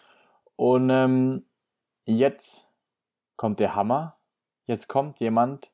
Und 0.56 0.90
ähm, 0.90 1.46
jetzt 2.06 2.72
kommt 3.36 3.60
der 3.60 3.76
Hammer. 3.76 4.16
Jetzt 4.66 4.88
kommt 4.88 5.20
jemand, 5.20 5.72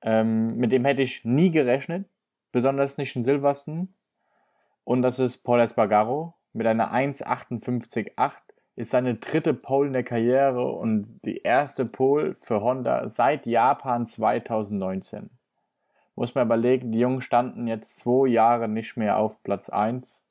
ähm, 0.00 0.56
mit 0.56 0.72
dem 0.72 0.86
hätte 0.86 1.02
ich 1.02 1.22
nie 1.26 1.50
gerechnet, 1.50 2.08
besonders 2.50 2.96
nicht 2.96 3.14
in 3.14 3.22
Silverstone. 3.22 3.88
Und 4.84 5.02
das 5.02 5.18
ist 5.18 5.44
Paul 5.44 5.60
Espargaro 5.60 6.32
mit 6.54 6.66
einer 6.66 6.94
1,58,8 6.94 8.32
ist 8.74 8.90
seine 8.90 9.16
dritte 9.16 9.52
Pole 9.52 9.88
in 9.88 9.92
der 9.92 10.02
Karriere 10.02 10.72
und 10.72 11.26
die 11.26 11.42
erste 11.42 11.84
Pole 11.84 12.34
für 12.34 12.62
Honda 12.62 13.06
seit 13.06 13.44
Japan 13.44 14.06
2019. 14.06 15.28
Muss 16.16 16.34
man 16.34 16.46
überlegen, 16.46 16.92
die 16.92 16.98
Jungen 16.98 17.20
standen 17.20 17.66
jetzt 17.66 18.00
zwei 18.00 18.28
Jahre 18.28 18.68
nicht 18.68 18.96
mehr 18.96 19.18
auf 19.18 19.42
Platz 19.42 19.68
1 19.68 20.24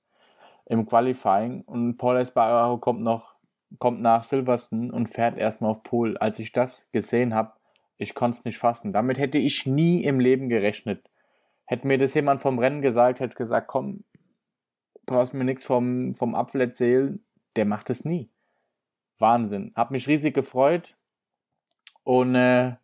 im 0.65 0.85
Qualifying 0.85 1.61
und 1.61 1.97
Paul 1.97 2.17
Espargaro 2.17 2.79
kommt 2.79 3.01
noch 3.01 3.35
kommt 3.79 4.01
nach 4.01 4.23
Silverstone 4.23 4.91
und 4.91 5.07
fährt 5.07 5.37
erstmal 5.37 5.71
auf 5.71 5.83
Pole. 5.83 6.19
Als 6.21 6.39
ich 6.39 6.51
das 6.51 6.87
gesehen 6.91 7.33
habe, 7.33 7.53
ich 7.97 8.13
konnte 8.13 8.39
es 8.39 8.45
nicht 8.45 8.57
fassen. 8.57 8.93
Damit 8.93 9.17
hätte 9.17 9.37
ich 9.37 9.65
nie 9.65 10.03
im 10.03 10.19
Leben 10.19 10.49
gerechnet. 10.49 11.09
Hätte 11.65 11.87
mir 11.87 11.97
das 11.97 12.13
jemand 12.13 12.41
vom 12.41 12.59
Rennen 12.59 12.81
gesagt, 12.81 13.19
hätte 13.19 13.35
gesagt, 13.35 13.67
komm, 13.67 14.03
brauchst 15.05 15.33
mir 15.33 15.43
nichts 15.43 15.65
vom, 15.65 16.13
vom 16.13 16.35
Apfel 16.35 16.61
erzählen, 16.61 17.23
der 17.55 17.65
macht 17.65 17.89
es 17.89 18.05
nie. 18.05 18.29
Wahnsinn. 19.17 19.71
Hab 19.75 19.91
mich 19.91 20.07
riesig 20.07 20.33
gefreut. 20.33 20.95
Und 22.03 22.35
äh, 22.35 22.75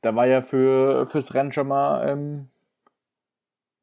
da 0.00 0.14
war 0.14 0.26
ja 0.26 0.40
für, 0.40 1.06
fürs 1.06 1.34
Rennen 1.34 1.52
schon 1.52 1.68
mal, 1.68 2.08
ähm, 2.08 2.48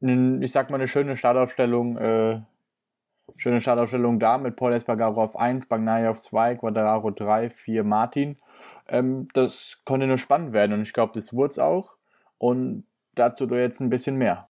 ein, 0.02 0.42
ich 0.42 0.52
sag 0.52 0.70
mal, 0.70 0.76
eine 0.76 0.88
schöne 0.88 1.16
Startaufstellung, 1.16 1.98
äh, 1.98 2.42
schöne 3.36 3.62
Startaufstellung 3.62 4.20
da 4.20 4.38
mit 4.38 4.56
Paul 4.56 4.74
Espargaro 4.74 5.22
auf 5.22 5.36
1, 5.36 5.68
Bagnaia 5.68 6.10
auf 6.10 6.22
2, 6.22 6.56
Quadraro 6.56 7.12
3, 7.12 7.50
4, 7.50 7.84
Martin. 7.84 8.38
Ähm, 8.88 9.28
das 9.34 9.80
konnte 9.86 10.08
nur 10.08 10.18
spannend 10.18 10.54
werden 10.54 10.74
und 10.74 10.82
ich 10.82 10.94
glaube, 10.94 11.14
das 11.14 11.34
wurde 11.34 11.52
es 11.52 11.60
auch. 11.60 11.96
Und 12.38 12.86
dazu 13.16 13.46
jetzt 13.46 13.82
ein 13.82 13.90
bisschen 13.90 14.18
mehr. 14.18 14.50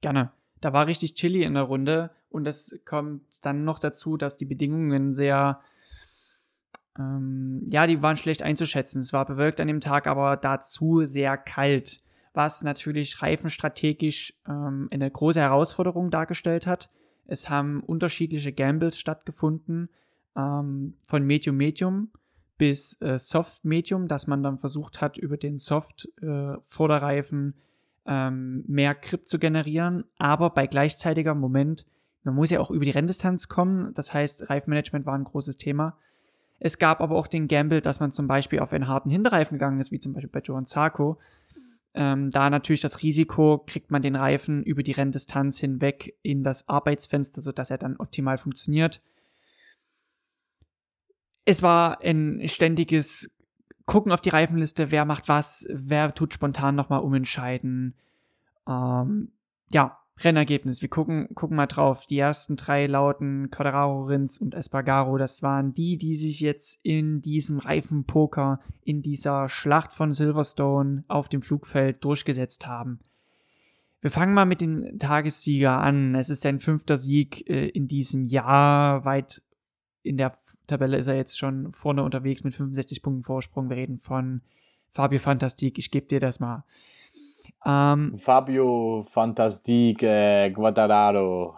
Gerne. 0.00 0.32
Da 0.60 0.72
war 0.72 0.86
richtig 0.86 1.14
chilly 1.14 1.42
in 1.42 1.54
der 1.54 1.62
Runde 1.64 2.10
und 2.28 2.46
es 2.46 2.80
kommt 2.84 3.44
dann 3.44 3.64
noch 3.64 3.78
dazu, 3.78 4.16
dass 4.16 4.36
die 4.36 4.44
Bedingungen 4.44 5.14
sehr 5.14 5.60
ähm, 6.98 7.66
ja, 7.68 7.86
die 7.86 8.02
waren 8.02 8.16
schlecht 8.16 8.42
einzuschätzen. 8.42 9.00
Es 9.00 9.12
war 9.12 9.24
bewölkt 9.26 9.60
an 9.60 9.68
dem 9.68 9.80
Tag, 9.80 10.06
aber 10.06 10.36
dazu 10.36 11.04
sehr 11.04 11.36
kalt, 11.36 11.98
was 12.32 12.62
natürlich 12.62 13.22
reifenstrategisch 13.22 14.34
ähm, 14.48 14.88
eine 14.90 15.10
große 15.10 15.40
Herausforderung 15.40 16.10
dargestellt 16.10 16.66
hat. 16.66 16.90
Es 17.26 17.48
haben 17.48 17.80
unterschiedliche 17.80 18.52
Gambles 18.52 18.98
stattgefunden, 18.98 19.88
ähm, 20.36 20.94
von 21.06 21.24
Medium 21.24 21.56
Medium 21.56 22.10
bis 22.58 23.00
äh, 23.00 23.18
Soft 23.18 23.64
Medium, 23.64 24.06
dass 24.06 24.26
man 24.26 24.42
dann 24.42 24.58
versucht 24.58 25.00
hat, 25.00 25.16
über 25.16 25.36
den 25.36 25.58
Soft 25.58 26.08
äh, 26.20 26.60
Vorderreifen 26.60 27.54
ähm, 28.06 28.64
mehr 28.66 28.94
Grip 28.94 29.26
zu 29.26 29.38
generieren, 29.38 30.04
aber 30.18 30.50
bei 30.50 30.66
gleichzeitiger 30.66 31.34
Moment, 31.34 31.86
man 32.22 32.34
muss 32.34 32.50
ja 32.50 32.60
auch 32.60 32.70
über 32.70 32.84
die 32.84 32.90
Renndistanz 32.90 33.48
kommen, 33.48 33.94
das 33.94 34.12
heißt, 34.12 34.50
Reifenmanagement 34.50 35.06
war 35.06 35.14
ein 35.14 35.24
großes 35.24 35.56
Thema. 35.56 35.96
Es 36.60 36.78
gab 36.78 37.00
aber 37.00 37.16
auch 37.16 37.26
den 37.26 37.48
Gamble, 37.48 37.80
dass 37.80 38.00
man 38.00 38.12
zum 38.12 38.28
Beispiel 38.28 38.60
auf 38.60 38.72
einen 38.72 38.86
harten 38.86 39.10
Hinterreifen 39.10 39.58
gegangen 39.58 39.80
ist, 39.80 39.90
wie 39.90 39.98
zum 39.98 40.12
Beispiel 40.12 40.30
bei 40.30 40.40
Johan 40.40 40.66
Zarco. 40.66 41.18
Ähm, 41.94 42.30
da 42.30 42.50
natürlich 42.50 42.82
das 42.82 43.02
Risiko, 43.02 43.64
kriegt 43.66 43.90
man 43.90 44.02
den 44.02 44.14
Reifen 44.14 44.62
über 44.62 44.82
die 44.82 44.92
Renndistanz 44.92 45.58
hinweg 45.58 46.16
in 46.22 46.44
das 46.44 46.68
Arbeitsfenster, 46.68 47.40
sodass 47.40 47.70
er 47.70 47.78
dann 47.78 47.96
optimal 47.96 48.38
funktioniert. 48.38 49.00
Es 51.46 51.62
war 51.62 52.02
ein 52.02 52.46
ständiges 52.46 53.34
Gucken 53.86 54.12
auf 54.12 54.20
die 54.20 54.28
Reifenliste, 54.28 54.92
wer 54.92 55.04
macht 55.04 55.28
was, 55.28 55.66
wer 55.70 56.14
tut 56.14 56.34
spontan 56.34 56.76
nochmal 56.76 57.00
umentscheiden. 57.00 57.94
Ähm, 58.68 59.32
ja, 59.72 59.99
Rennergebnis. 60.24 60.82
Wir 60.82 60.88
gucken, 60.88 61.34
gucken 61.34 61.56
mal 61.56 61.66
drauf. 61.66 62.06
Die 62.06 62.18
ersten 62.18 62.56
drei 62.56 62.86
lauten 62.86 63.50
Quadraro, 63.50 64.02
Rins 64.02 64.38
und 64.38 64.54
Espargaro. 64.54 65.16
Das 65.18 65.42
waren 65.42 65.72
die, 65.74 65.96
die 65.96 66.16
sich 66.16 66.40
jetzt 66.40 66.80
in 66.82 67.22
diesem 67.22 67.58
Reifenpoker, 67.58 68.60
in 68.82 69.02
dieser 69.02 69.48
Schlacht 69.48 69.92
von 69.92 70.12
Silverstone 70.12 71.04
auf 71.08 71.28
dem 71.28 71.42
Flugfeld 71.42 72.04
durchgesetzt 72.04 72.66
haben. 72.66 73.00
Wir 74.00 74.10
fangen 74.10 74.32
mal 74.32 74.46
mit 74.46 74.60
dem 74.60 74.98
Tagessieger 74.98 75.78
an. 75.78 76.14
Es 76.14 76.30
ist 76.30 76.42
sein 76.42 76.58
fünfter 76.58 76.96
Sieg 76.96 77.48
äh, 77.48 77.68
in 77.68 77.86
diesem 77.86 78.24
Jahr. 78.24 79.04
Weit 79.04 79.42
in 80.02 80.16
der 80.16 80.36
Tabelle 80.66 80.96
ist 80.96 81.06
er 81.06 81.16
jetzt 81.16 81.38
schon 81.38 81.70
vorne 81.72 82.02
unterwegs 82.02 82.42
mit 82.44 82.54
65 82.54 83.02
Punkten 83.02 83.22
Vorsprung. 83.22 83.68
Wir 83.68 83.76
reden 83.76 83.98
von 83.98 84.40
Fabio 84.88 85.18
Fantastik. 85.18 85.78
Ich 85.78 85.90
gebe 85.90 86.06
dir 86.06 86.20
das 86.20 86.40
mal. 86.40 86.64
Ähm, 87.64 88.14
Fabio 88.16 89.02
Fantastique 89.08 90.52
Guadararo. 90.54 91.56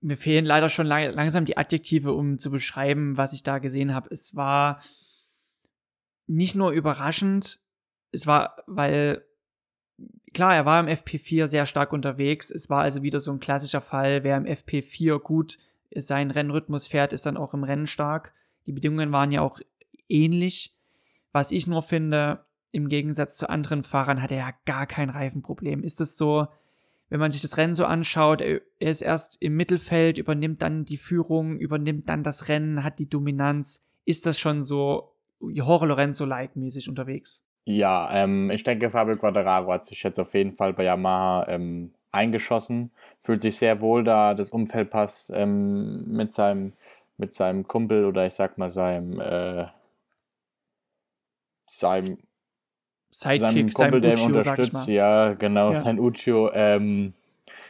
Mir 0.00 0.16
fehlen 0.16 0.44
leider 0.44 0.68
schon 0.68 0.86
lang 0.86 1.12
langsam 1.12 1.44
die 1.44 1.56
Adjektive, 1.56 2.12
um 2.12 2.38
zu 2.38 2.50
beschreiben, 2.50 3.16
was 3.16 3.32
ich 3.32 3.42
da 3.42 3.58
gesehen 3.58 3.94
habe. 3.94 4.08
Es 4.10 4.34
war 4.34 4.80
nicht 6.26 6.54
nur 6.56 6.70
überraschend, 6.70 7.60
es 8.10 8.26
war, 8.26 8.56
weil 8.66 9.24
klar, 10.34 10.54
er 10.54 10.66
war 10.66 10.80
im 10.80 10.86
FP4 10.86 11.46
sehr 11.46 11.66
stark 11.66 11.92
unterwegs. 11.92 12.50
Es 12.50 12.70
war 12.70 12.82
also 12.82 13.02
wieder 13.02 13.20
so 13.20 13.32
ein 13.32 13.40
klassischer 13.40 13.80
Fall, 13.80 14.24
wer 14.24 14.36
im 14.36 14.44
FP4 14.44 15.18
gut 15.18 15.58
seinen 15.94 16.30
Rennrhythmus 16.30 16.86
fährt, 16.86 17.12
ist 17.12 17.26
dann 17.26 17.36
auch 17.36 17.54
im 17.54 17.64
Rennen 17.64 17.86
stark. 17.86 18.32
Die 18.66 18.72
Bedingungen 18.72 19.12
waren 19.12 19.32
ja 19.32 19.42
auch 19.42 19.60
ähnlich. 20.08 20.74
Was 21.32 21.50
ich 21.50 21.66
nur 21.66 21.82
finde, 21.82 22.44
im 22.72 22.88
Gegensatz 22.88 23.36
zu 23.36 23.48
anderen 23.48 23.82
Fahrern 23.82 24.22
hat 24.22 24.32
er 24.32 24.38
ja 24.38 24.50
gar 24.64 24.86
kein 24.86 25.10
Reifenproblem. 25.10 25.84
Ist 25.84 26.00
es 26.00 26.16
so, 26.16 26.48
wenn 27.10 27.20
man 27.20 27.30
sich 27.30 27.42
das 27.42 27.58
Rennen 27.58 27.74
so 27.74 27.84
anschaut, 27.84 28.40
er 28.40 28.62
ist 28.78 29.02
erst 29.02 29.36
im 29.40 29.54
Mittelfeld, 29.54 30.16
übernimmt 30.16 30.62
dann 30.62 30.86
die 30.86 30.96
Führung, 30.96 31.58
übernimmt 31.58 32.08
dann 32.08 32.22
das 32.22 32.48
Rennen, 32.48 32.82
hat 32.82 32.98
die 32.98 33.08
Dominanz. 33.08 33.84
Ist 34.06 34.24
das 34.24 34.40
schon 34.40 34.62
so 34.62 35.12
Jorge 35.38 35.86
Lorenzo-like 35.86 36.56
mäßig 36.56 36.88
unterwegs? 36.88 37.44
Ja, 37.64 38.10
ähm, 38.12 38.50
ich 38.50 38.64
denke, 38.64 38.90
Fabio 38.90 39.16
Quadraro 39.16 39.72
hat 39.72 39.84
sich 39.84 40.02
jetzt 40.02 40.18
auf 40.18 40.34
jeden 40.34 40.52
Fall 40.52 40.72
bei 40.72 40.84
Yamaha 40.84 41.46
ähm, 41.48 41.92
eingeschossen, 42.10 42.90
fühlt 43.20 43.42
sich 43.42 43.56
sehr 43.56 43.80
wohl 43.80 44.04
da, 44.04 44.34
das 44.34 44.50
Umfeld 44.50 44.90
passt 44.90 45.30
ähm, 45.34 46.04
mit, 46.08 46.32
seinem, 46.32 46.72
mit 47.18 47.34
seinem 47.34 47.68
Kumpel 47.68 48.06
oder 48.06 48.26
ich 48.26 48.34
sag 48.34 48.58
mal 48.58 48.70
seinem, 48.70 49.20
äh, 49.20 49.66
seinem 51.66 52.18
Sidekick, 53.12 53.72
sein 53.72 53.90
Kumpel, 53.90 54.00
der 54.00 54.16
ihn 54.16 54.34
unterstützt, 54.34 54.88
ja, 54.88 55.34
genau, 55.34 55.72
ja. 55.72 55.76
sein 55.76 56.00
Ucho, 56.00 56.50
ähm, 56.54 57.12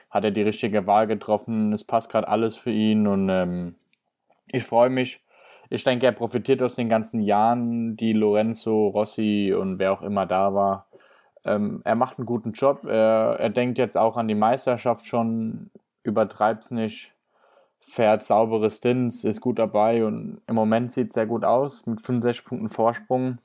hat 0.08 0.24
er 0.24 0.30
die 0.30 0.42
richtige 0.42 0.86
Wahl 0.86 1.08
getroffen. 1.08 1.72
Es 1.72 1.82
passt 1.82 2.10
gerade 2.10 2.28
alles 2.28 2.54
für 2.54 2.70
ihn 2.70 3.08
und 3.08 3.28
ähm, 3.28 3.74
ich 4.52 4.62
freue 4.62 4.88
mich. 4.88 5.20
Ich 5.68 5.82
denke, 5.82 6.06
er 6.06 6.12
profitiert 6.12 6.62
aus 6.62 6.76
den 6.76 6.88
ganzen 6.88 7.20
Jahren, 7.20 7.96
die 7.96 8.12
Lorenzo, 8.12 8.88
Rossi 8.88 9.52
und 9.58 9.78
wer 9.78 9.92
auch 9.92 10.02
immer 10.02 10.26
da 10.26 10.54
war. 10.54 10.86
Ähm, 11.44 11.80
er 11.84 11.96
macht 11.96 12.18
einen 12.18 12.26
guten 12.26 12.52
Job. 12.52 12.84
Er, 12.84 13.36
er 13.40 13.50
denkt 13.50 13.78
jetzt 13.78 13.96
auch 13.96 14.16
an 14.16 14.28
die 14.28 14.36
Meisterschaft 14.36 15.06
schon, 15.06 15.70
übertreibt 16.04 16.64
es 16.64 16.70
nicht. 16.70 17.14
fährt 17.80 18.24
saubere 18.24 18.70
Stints, 18.70 19.24
ist 19.24 19.40
gut 19.40 19.58
dabei 19.58 20.04
und 20.04 20.40
im 20.46 20.54
Moment 20.54 20.92
sieht 20.92 21.08
es 21.08 21.14
sehr 21.14 21.26
gut 21.26 21.44
aus. 21.44 21.84
Mit 21.86 22.00
65 22.00 22.44
Punkten 22.44 22.68
Vorsprung 22.68 23.38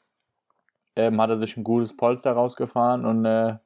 ähm, 0.97 1.21
hat 1.21 1.29
er 1.29 1.37
sich 1.37 1.55
ein 1.55 1.63
gutes 1.63 1.95
Polster 1.95 2.33
rausgefahren 2.33 3.05
und 3.05 3.25
äh, 3.25 3.57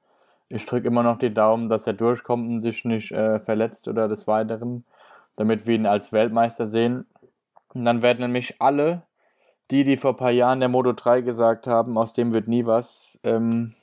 ich 0.50 0.66
drücke 0.66 0.88
immer 0.88 1.02
noch 1.02 1.18
die 1.18 1.34
Daumen, 1.34 1.70
dass 1.70 1.88
er 1.88 1.94
durchkommt 1.94 2.48
und 2.48 2.62
sich 2.62 2.84
nicht 2.84 3.12
äh, 3.12 3.40
verletzt 3.40 3.88
oder 3.88 4.08
des 4.08 4.28
Weiteren, 4.28 4.84
damit 5.38 5.66
wir 5.66 5.76
ihn 5.76 5.86
als 5.86 6.12
Weltmeister 6.12 6.68
sehen. 6.68 7.06
Und 7.74 7.86
dann 7.86 8.02
werden 8.02 8.20
nämlich 8.20 8.62
alle, 8.62 9.04
die, 9.72 9.86
die 9.86 9.96
vor 9.96 10.12
ein 10.12 10.18
paar 10.18 10.32
Jahren 10.32 10.60
der 10.60 10.68
Moto 10.68 10.92
3 10.92 11.22
gesagt 11.22 11.68
haben, 11.68 11.98
aus 11.98 12.12
dem 12.12 12.34
wird 12.34 12.50
nie 12.50 12.66
was, 12.66 13.18
ähm, 13.24 13.74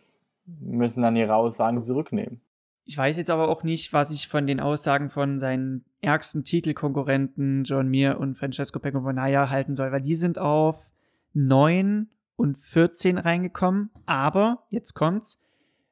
müssen 0.44 1.00
dann 1.00 1.16
ihre 1.16 1.34
Aussagen 1.34 1.82
zurücknehmen. 1.82 2.42
Ich 2.84 2.96
weiß 2.96 3.16
jetzt 3.16 3.30
aber 3.30 3.48
auch 3.48 3.62
nicht, 3.62 3.94
was 3.94 4.10
ich 4.10 4.28
von 4.28 4.46
den 4.46 4.60
Aussagen 4.60 5.08
von 5.08 5.38
seinen 5.38 5.84
ärgsten 6.02 6.44
Titelkonkurrenten 6.44 7.64
John 7.64 7.88
Mir 7.88 8.18
und 8.18 8.36
Francesco 8.36 8.78
Pecco 8.78 9.02
halten 9.04 9.74
soll, 9.74 9.90
weil 9.90 10.02
die 10.02 10.14
sind 10.14 10.38
auf 10.38 10.90
9 11.32 12.08
und 12.38 12.56
14 12.56 13.18
reingekommen. 13.18 13.90
Aber, 14.06 14.62
jetzt 14.70 14.94
kommt's, 14.94 15.42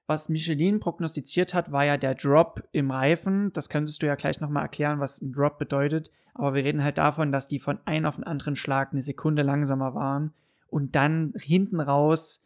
was 0.06 0.28
Michelin 0.28 0.78
prognostiziert 0.78 1.52
hat, 1.52 1.72
war 1.72 1.84
ja 1.84 1.96
der 1.96 2.14
Drop 2.14 2.62
im 2.70 2.92
Reifen. 2.92 3.52
Das 3.52 3.68
könntest 3.68 4.00
du 4.00 4.06
ja 4.06 4.14
gleich 4.14 4.40
nochmal 4.40 4.62
erklären, 4.62 5.00
was 5.00 5.20
ein 5.20 5.32
Drop 5.32 5.58
bedeutet. 5.58 6.12
Aber 6.34 6.54
wir 6.54 6.62
reden 6.62 6.84
halt 6.84 6.98
davon, 6.98 7.32
dass 7.32 7.48
die 7.48 7.58
von 7.58 7.80
einem 7.84 8.06
auf 8.06 8.14
den 8.14 8.24
anderen 8.24 8.54
Schlag 8.54 8.92
eine 8.92 9.02
Sekunde 9.02 9.42
langsamer 9.42 9.96
waren 9.96 10.32
und 10.68 10.94
dann 10.94 11.34
hinten 11.36 11.80
raus 11.80 12.44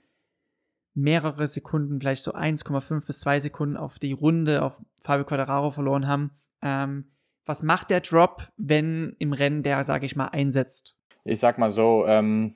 mehrere 0.94 1.46
Sekunden, 1.46 2.00
vielleicht 2.00 2.22
so 2.22 2.32
1,5 2.32 3.06
bis 3.06 3.20
2 3.20 3.40
Sekunden 3.40 3.76
auf 3.76 3.98
die 3.98 4.12
Runde 4.12 4.62
auf 4.62 4.80
Fabio 5.02 5.26
Quadraro 5.26 5.70
verloren 5.70 6.08
haben. 6.08 6.30
Ähm, 6.62 7.04
was 7.44 7.62
macht 7.62 7.90
der 7.90 8.00
Drop, 8.00 8.48
wenn 8.56 9.14
im 9.18 9.34
Rennen 9.34 9.62
der, 9.62 9.84
sage 9.84 10.06
ich 10.06 10.16
mal, 10.16 10.28
einsetzt? 10.28 10.96
Ich 11.24 11.38
sag 11.38 11.58
mal 11.58 11.70
so, 11.70 12.06
ähm, 12.06 12.54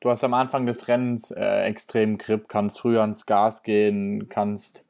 du 0.00 0.10
hast 0.10 0.24
am 0.24 0.34
Anfang 0.34 0.66
des 0.66 0.88
Rennens 0.88 1.30
äh, 1.30 1.62
extrem 1.64 2.18
Grip, 2.18 2.48
kannst 2.48 2.80
früher 2.80 3.00
ans 3.00 3.26
Gas 3.26 3.62
gehen, 3.62 4.28
kannst 4.28 4.84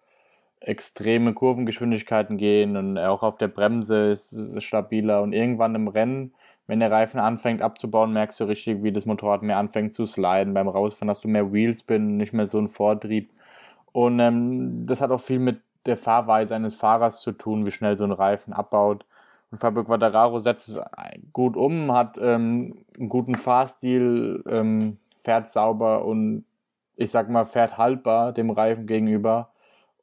extreme 0.61 1.33
Kurvengeschwindigkeiten 1.33 2.37
gehen 2.37 2.76
und 2.76 2.99
auch 2.99 3.23
auf 3.23 3.38
der 3.38 3.49
Bremse 3.49 4.11
ist 4.11 4.33
es 4.33 4.62
stabiler 4.62 5.23
und 5.23 5.33
irgendwann 5.33 5.75
im 5.75 5.88
Rennen 5.88 6.35
wenn 6.71 6.78
der 6.78 6.92
Reifen 6.92 7.19
anfängt 7.19 7.62
abzubauen, 7.62 8.12
merkst 8.12 8.38
du 8.38 8.45
richtig, 8.45 8.85
wie 8.85 8.92
das 8.92 9.04
Motorrad 9.04 9.42
mehr 9.42 9.59
anfängt 9.59 9.92
zu 9.92 10.07
sliden. 10.07 10.54
Beim 10.54 10.69
Rausfahren 10.69 11.11
hast 11.11 11.25
du 11.25 11.28
mehr 11.28 11.52
Wheelspin, 11.52 12.16
nicht 12.16 12.33
mehr 12.33 12.47
so 12.47 12.59
einen 12.59 12.69
Vortrieb. 12.69 13.33
Und 13.90 14.21
ähm, 14.21 14.87
das 14.87 15.00
hat 15.00 15.11
auch 15.11 15.21
viel 15.21 15.40
mit 15.40 15.61
der 15.85 15.97
Fahrweise 15.97 16.54
eines 16.54 16.76
Fahrers 16.76 17.23
zu 17.23 17.33
tun, 17.33 17.66
wie 17.66 17.73
schnell 17.73 17.97
so 17.97 18.04
ein 18.04 18.12
Reifen 18.12 18.52
abbaut. 18.52 19.04
Und 19.50 19.59
Fabio 19.59 19.85
Quattararo 19.85 20.38
setzt 20.38 20.69
es 20.69 20.78
gut 21.33 21.57
um, 21.57 21.92
hat 21.92 22.19
ähm, 22.19 22.85
einen 22.97 23.09
guten 23.09 23.35
Fahrstil, 23.35 24.45
ähm, 24.49 24.99
fährt 25.19 25.49
sauber 25.49 26.04
und 26.04 26.45
ich 26.97 27.11
sag 27.11 27.28
mal, 27.30 27.45
fährt 27.45 27.78
haltbar 27.78 28.33
dem 28.33 28.50
Reifen 28.50 28.87
gegenüber 28.87 29.52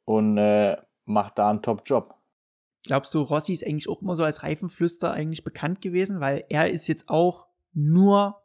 und 0.04 0.36
äh, 0.36 0.76
macht 1.04 1.38
da 1.38 1.48
einen 1.48 1.62
Top-Job. 1.62 2.14
Glaubst 2.84 3.14
du, 3.14 3.22
Rossi 3.22 3.52
ist 3.52 3.66
eigentlich 3.66 3.88
auch 3.88 4.02
immer 4.02 4.14
so 4.14 4.24
als 4.24 4.42
Reifenflüster 4.42 5.12
eigentlich 5.12 5.44
bekannt 5.44 5.80
gewesen, 5.80 6.20
weil 6.20 6.44
er 6.48 6.70
ist 6.70 6.86
jetzt 6.86 7.08
auch 7.08 7.46
nur, 7.72 8.40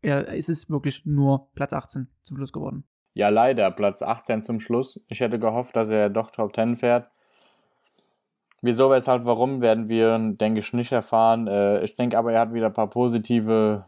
er 0.00 0.28
ist 0.28 0.48
es 0.48 0.70
wirklich 0.70 1.04
nur 1.04 1.52
Platz 1.54 1.72
18 1.72 2.08
zum 2.22 2.36
Schluss 2.36 2.52
geworden. 2.52 2.84
Ja, 3.14 3.28
leider, 3.28 3.70
Platz 3.70 4.02
18 4.02 4.42
zum 4.42 4.58
Schluss. 4.58 5.00
Ich 5.08 5.20
hätte 5.20 5.38
gehofft, 5.38 5.76
dass 5.76 5.90
er 5.90 6.08
doch 6.08 6.30
Top 6.30 6.54
10 6.54 6.76
fährt. 6.76 7.10
Wieso, 8.62 8.90
weshalb, 8.90 9.24
warum, 9.24 9.60
werden 9.60 9.88
wir, 9.88 10.16
denke 10.18 10.60
ich, 10.60 10.72
nicht 10.72 10.92
erfahren. 10.92 11.48
Äh, 11.48 11.82
ich 11.82 11.96
denke 11.96 12.16
aber, 12.16 12.32
er 12.32 12.40
hat 12.40 12.54
wieder 12.54 12.66
ein 12.66 12.72
paar 12.72 12.88
positive, 12.88 13.84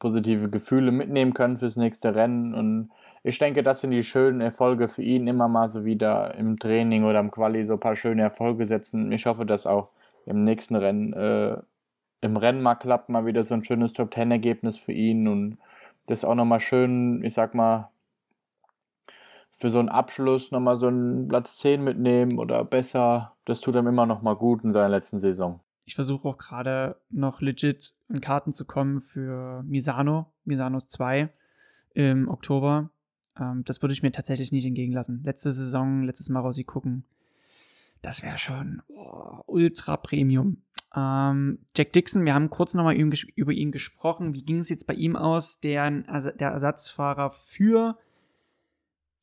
positive 0.00 0.50
Gefühle 0.50 0.90
mitnehmen 0.92 1.34
können 1.34 1.56
fürs 1.56 1.76
nächste 1.76 2.14
Rennen 2.14 2.54
und 2.54 2.90
ich 3.22 3.38
denke, 3.38 3.62
das 3.62 3.80
sind 3.80 3.90
die 3.90 4.02
schönen 4.02 4.40
Erfolge 4.40 4.88
für 4.88 5.02
ihn, 5.02 5.26
immer 5.26 5.48
mal 5.48 5.68
so 5.68 5.84
wieder 5.84 6.34
im 6.36 6.58
Training 6.58 7.04
oder 7.04 7.20
im 7.20 7.30
Quali 7.30 7.64
so 7.64 7.74
ein 7.74 7.80
paar 7.80 7.96
schöne 7.96 8.22
Erfolge 8.22 8.64
setzen. 8.66 9.10
Ich 9.12 9.26
hoffe, 9.26 9.44
dass 9.46 9.66
auch 9.66 9.90
im 10.26 10.44
nächsten 10.44 10.76
Rennen, 10.76 11.12
äh, 11.12 11.56
im 12.20 12.36
Rennen 12.36 12.62
mal 12.62 12.76
klappt, 12.76 13.08
mal 13.08 13.26
wieder 13.26 13.44
so 13.44 13.54
ein 13.54 13.64
schönes 13.64 13.92
Top-10-Ergebnis 13.92 14.78
für 14.78 14.92
ihn 14.92 15.28
und 15.28 15.58
das 16.06 16.24
auch 16.24 16.34
nochmal 16.34 16.60
schön, 16.60 17.22
ich 17.24 17.34
sag 17.34 17.54
mal, 17.54 17.90
für 19.58 19.70
so 19.70 19.80
einen 19.80 19.88
Abschluss 19.88 20.52
nochmal 20.52 20.76
so 20.76 20.86
einen 20.86 21.26
Platz 21.26 21.56
10 21.58 21.82
mitnehmen 21.82 22.38
oder 22.38 22.64
besser, 22.64 23.34
das 23.44 23.60
tut 23.60 23.74
ihm 23.74 23.88
immer 23.88 24.06
nochmal 24.06 24.36
gut 24.36 24.62
in 24.62 24.70
seiner 24.70 24.88
letzten 24.88 25.18
Saison. 25.18 25.58
Ich 25.84 25.96
versuche 25.96 26.28
auch 26.28 26.38
gerade 26.38 26.96
noch 27.10 27.40
legit 27.40 27.92
in 28.08 28.20
Karten 28.20 28.52
zu 28.52 28.64
kommen 28.64 29.00
für 29.00 29.64
Misano, 29.64 30.26
Misano 30.44 30.80
2 30.80 31.28
im 31.94 32.28
Oktober. 32.28 32.90
Ähm, 33.36 33.64
das 33.64 33.82
würde 33.82 33.94
ich 33.94 34.02
mir 34.02 34.12
tatsächlich 34.12 34.52
nicht 34.52 34.64
entgegenlassen. 34.64 35.22
Letzte 35.24 35.52
Saison, 35.52 36.04
letztes 36.04 36.28
Mal 36.28 36.40
Rossi 36.40 36.62
gucken. 36.62 37.02
Das 38.00 38.22
wäre 38.22 38.38
schon 38.38 38.80
oh, 38.88 39.40
ultra 39.46 39.96
Premium. 39.96 40.58
Ähm, 40.94 41.58
Jack 41.76 41.92
Dixon, 41.94 42.24
wir 42.24 42.34
haben 42.34 42.48
kurz 42.48 42.74
nochmal 42.74 42.94
über 42.94 43.52
ihn 43.52 43.72
gesprochen. 43.72 44.34
Wie 44.34 44.44
ging 44.44 44.58
es 44.58 44.68
jetzt 44.68 44.86
bei 44.86 44.94
ihm 44.94 45.16
aus? 45.16 45.58
Der, 45.58 45.90
der 45.90 46.50
Ersatzfahrer 46.50 47.30
für 47.30 47.98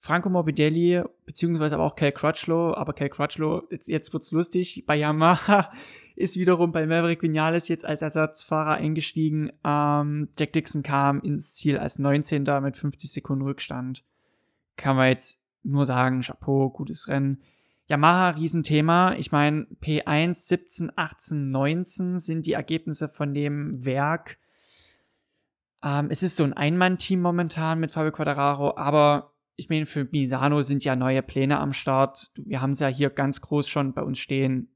Franco 0.05 0.29
Morbidelli, 0.29 1.01
beziehungsweise 1.25 1.73
aber 1.73 1.83
auch 1.83 1.95
Cal 1.95 2.11
Crutchlow, 2.11 2.75
aber 2.75 2.93
Cal 2.93 3.09
Crutchlow, 3.09 3.63
jetzt, 3.71 3.87
jetzt 3.87 4.13
wird's 4.13 4.31
lustig, 4.31 4.83
bei 4.85 4.95
Yamaha 4.95 5.71
ist 6.15 6.37
wiederum 6.37 6.71
bei 6.71 6.85
Maverick 6.85 7.23
Vinales 7.23 7.67
jetzt 7.69 7.85
als 7.85 8.03
Ersatzfahrer 8.03 8.75
eingestiegen. 8.75 9.51
Ähm, 9.63 10.29
Jack 10.37 10.53
Dixon 10.53 10.83
kam 10.83 11.21
ins 11.21 11.55
Ziel 11.55 11.79
als 11.79 11.97
19. 11.97 12.43
mit 12.61 12.77
50 12.77 13.11
Sekunden 13.11 13.45
Rückstand. 13.45 14.03
Kann 14.77 14.95
man 14.95 15.09
jetzt 15.09 15.41
nur 15.63 15.87
sagen, 15.87 16.21
Chapeau, 16.21 16.69
gutes 16.69 17.07
Rennen. 17.07 17.41
Yamaha, 17.87 18.29
Riesenthema. 18.29 19.15
Ich 19.15 19.31
meine, 19.31 19.65
P1, 19.81 20.47
17, 20.47 20.91
18, 20.95 21.49
19 21.49 22.19
sind 22.19 22.45
die 22.45 22.53
Ergebnisse 22.53 23.09
von 23.09 23.33
dem 23.33 23.83
Werk. 23.83 24.37
Ähm, 25.83 26.09
es 26.11 26.21
ist 26.21 26.35
so 26.35 26.43
ein 26.43 26.53
Einmann-Team 26.53 27.21
momentan 27.21 27.79
mit 27.79 27.91
Fabio 27.91 28.11
Quadraro, 28.11 28.77
aber 28.77 29.31
ich 29.55 29.69
meine, 29.69 29.85
für 29.85 30.07
Misano 30.11 30.61
sind 30.61 30.83
ja 30.83 30.95
neue 30.95 31.21
Pläne 31.21 31.59
am 31.59 31.73
Start. 31.73 32.31
Wir 32.35 32.61
haben 32.61 32.71
es 32.71 32.79
ja 32.79 32.87
hier 32.87 33.09
ganz 33.09 33.41
groß 33.41 33.67
schon 33.67 33.93
bei 33.93 34.03
uns 34.03 34.19
stehen. 34.19 34.75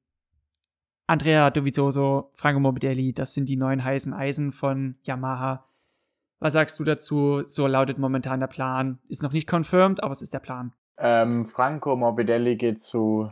Andrea 1.08 1.50
Dovizioso, 1.50 2.32
Franco 2.34 2.60
Morbidelli, 2.60 3.13
das 3.13 3.34
sind 3.34 3.50
die 3.50 3.58
neuen 3.58 3.84
heißen 3.84 4.13
Eisen 4.13 4.52
von 4.52 4.96
Yamaha. 5.04 5.65
Was 6.39 6.54
sagst 6.54 6.80
du 6.80 6.84
dazu? 6.84 7.44
So 7.48 7.68
lautet 7.68 7.98
momentan 7.98 8.39
der 8.39 8.48
Plan. 8.48 9.00
Ist 9.08 9.24
noch 9.24 9.34
nicht 9.34 9.50
confirmed, 9.50 10.02
aber 10.04 10.12
es 10.12 10.22
ist 10.22 10.34
der 10.34 10.39
Plan. 10.39 10.74
Ähm, 10.98 11.46
Franco 11.46 11.96
Morbidelli 11.96 12.56
geht 12.56 12.82
zu 12.82 13.32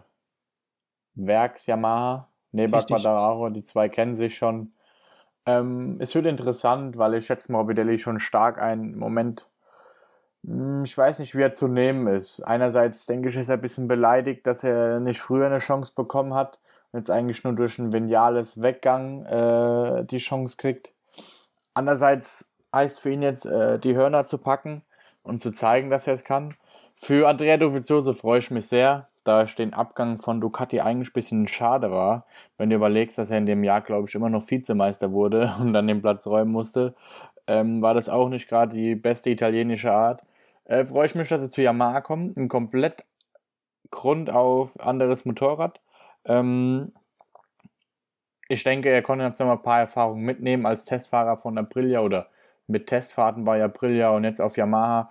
Werks 1.16 1.68
Yamaha, 1.68 2.30
Neba 2.52 2.82
Quadraro, 2.82 3.50
die 3.50 3.64
zwei 3.64 3.90
kennen 3.90 4.16
sich 4.16 4.36
schon. 4.36 4.74
Ähm, 5.46 5.98
es 6.00 6.14
wird 6.16 6.26
interessant, 6.26 6.98
weil 6.98 7.14
ich 7.14 7.26
schätze 7.26 7.52
Morbidelli 7.52 7.98
schon 7.98 8.20
stark 8.20 8.60
ein. 8.60 8.98
Moment 8.98 9.48
ich 10.84 10.98
weiß 10.98 11.20
nicht, 11.20 11.36
wie 11.36 11.42
er 11.42 11.54
zu 11.54 11.68
nehmen 11.68 12.08
ist. 12.08 12.42
Einerseits 12.42 13.06
denke 13.06 13.28
ich, 13.28 13.36
ist 13.36 13.50
er 13.50 13.56
ein 13.56 13.62
bisschen 13.62 13.90
beleidigt, 13.90 14.48
dass 14.48 14.64
er 14.64 15.02
nicht 15.02 15.20
früher 15.20 15.48
eine 15.48 15.58
Chance 15.58 15.92
bekommen 15.94 16.34
hat 16.34 16.60
und 16.92 17.00
jetzt 17.00 17.12
eigentlich 17.12 17.44
nur 17.44 17.54
durch 17.54 17.78
ein 17.80 17.92
Vinales 17.92 18.62
Weggang 18.62 19.26
äh, 19.26 20.06
die 20.06 20.20
Chance 20.20 20.56
kriegt. 20.56 20.94
Andererseits 21.74 22.54
heißt 22.74 23.02
für 23.02 23.12
ihn 23.12 23.24
jetzt, 23.24 23.46
äh, 23.46 23.78
die 23.78 23.96
Hörner 23.96 24.24
zu 24.24 24.38
packen 24.38 24.84
und 25.22 25.42
zu 25.42 25.52
zeigen, 25.52 25.90
dass 25.90 26.08
er 26.08 26.14
es 26.14 26.24
kann. 26.24 26.56
Für 26.96 27.28
Andrea 27.28 27.58
Dovizioso 27.58 28.14
freue 28.14 28.40
ich 28.40 28.50
mich 28.50 28.70
sehr, 28.70 29.10
da 29.26 29.44
ich 29.44 29.54
den 29.54 29.74
Abgang 29.74 30.18
von 30.18 30.40
Ducati 30.40 30.80
eigentlich 30.80 31.10
ein 31.10 31.14
bisschen 31.14 31.48
schade 31.50 31.92
war, 31.92 32.26
wenn 32.58 32.70
du 32.70 32.78
überlegst, 32.78 33.18
dass 33.18 33.32
er 33.32 33.38
in 33.38 33.46
dem 33.46 33.66
Jahr, 33.66 33.82
glaube 33.82 34.08
ich, 34.08 34.16
immer 34.16 34.30
noch 34.30 34.50
Vizemeister 34.50 35.12
wurde 35.12 35.54
und 35.60 35.74
dann 35.74 35.88
den 35.88 36.02
Platz 36.02 36.26
räumen 36.26 36.54
musste, 36.54 36.96
ähm, 37.48 37.82
war 37.82 37.94
das 37.94 38.08
auch 38.08 38.30
nicht 38.30 38.48
gerade 38.48 38.74
die 38.74 38.96
beste 38.96 39.30
italienische 39.30 39.92
Art 39.92 40.22
äh, 40.68 40.86
freue 40.86 41.06
ich 41.06 41.16
mich, 41.16 41.28
dass 41.30 41.42
sie 41.42 41.50
zu 41.50 41.62
Yamaha 41.62 42.02
kommen. 42.02 42.34
Ein 42.38 42.50
komplett 42.50 43.04
Grund 43.90 44.30
auf 44.30 44.80
anderes 44.80 45.26
Motorrad. 45.26 45.80
Ähm, 46.26 46.92
ich 48.50 48.64
denke, 48.64 48.90
er 48.90 49.02
konnte 49.02 49.26
jetzt 49.26 49.40
noch 49.40 49.48
mal 49.48 49.54
ein 49.54 49.62
paar 49.62 49.80
Erfahrungen 49.80 50.24
mitnehmen 50.24 50.66
als 50.66 50.86
Testfahrer 50.86 51.38
von 51.38 51.58
Aprilia 51.58 52.02
oder 52.02 52.28
mit 52.68 52.88
Testfahrten 52.88 53.46
bei 53.46 53.64
Aprilia 53.64 54.10
und 54.10 54.26
jetzt 54.26 54.42
auf 54.42 54.58
Yamaha. 54.58 55.10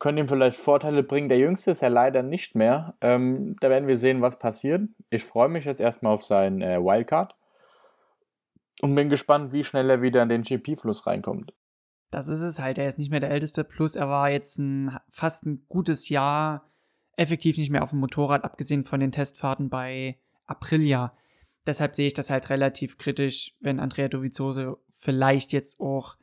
Können 0.00 0.18
ihm 0.18 0.28
vielleicht 0.28 0.56
Vorteile 0.56 1.02
bringen. 1.02 1.28
Der 1.28 1.38
Jüngste 1.38 1.72
ist 1.72 1.82
ja 1.82 1.88
leider 1.88 2.22
nicht 2.22 2.54
mehr. 2.54 2.94
Ähm, 3.00 3.56
da 3.60 3.70
werden 3.70 3.88
wir 3.88 3.98
sehen, 3.98 4.20
was 4.22 4.38
passiert. 4.38 4.82
Ich 5.10 5.24
freue 5.24 5.48
mich 5.48 5.64
jetzt 5.64 5.80
erstmal 5.80 6.12
auf 6.12 6.22
sein 6.22 6.60
äh, 6.60 6.78
Wildcard 6.80 7.34
und 8.80 8.94
bin 8.94 9.08
gespannt, 9.08 9.52
wie 9.52 9.64
schnell 9.64 9.90
er 9.90 10.02
wieder 10.02 10.22
in 10.22 10.28
den 10.28 10.42
GP-Fluss 10.42 11.06
reinkommt. 11.06 11.52
Das 12.10 12.28
ist 12.28 12.40
es 12.40 12.58
halt. 12.58 12.78
Er 12.78 12.88
ist 12.88 12.98
nicht 12.98 13.10
mehr 13.10 13.20
der 13.20 13.30
Älteste. 13.30 13.64
Plus 13.64 13.94
er 13.94 14.08
war 14.08 14.30
jetzt 14.30 14.58
ein, 14.58 14.98
fast 15.08 15.46
ein 15.46 15.64
gutes 15.68 16.08
Jahr 16.08 16.68
effektiv 17.18 17.58
nicht 17.58 17.70
mehr 17.70 17.82
auf 17.82 17.90
dem 17.90 17.98
Motorrad, 17.98 18.44
abgesehen 18.44 18.84
von 18.84 19.00
den 19.00 19.12
Testfahrten 19.12 19.68
bei 19.68 20.16
Aprilia. 20.46 21.12
deshalb 21.66 21.94
sehe 21.94 22.06
ich 22.06 22.14
das 22.14 22.30
halt 22.30 22.48
relativ 22.48 22.96
kritisch, 22.96 23.54
wenn 23.60 23.80
Andrea 23.80 24.08
Dovizioso 24.08 24.78
vielleicht 24.88 25.52
jetzt 25.52 25.80
auch 25.80 26.16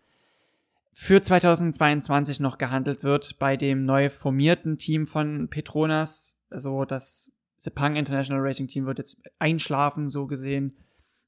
für 0.92 1.22
2022 1.22 2.40
noch 2.40 2.58
gehandelt 2.58 3.04
wird 3.04 3.38
bei 3.38 3.58
dem 3.58 3.84
neu 3.84 4.10
formierten 4.10 4.78
Team 4.78 5.06
von 5.06 5.50
Petronas. 5.50 6.40
Also 6.50 6.86
das 6.86 7.34
Sepang 7.58 7.98
International 7.98 8.42
Racing 8.42 8.68
Team 8.68 8.86
wird 8.86 9.00
jetzt 9.00 9.22
einschlafen, 9.38 10.10
so 10.10 10.26
gesehen. 10.26 10.78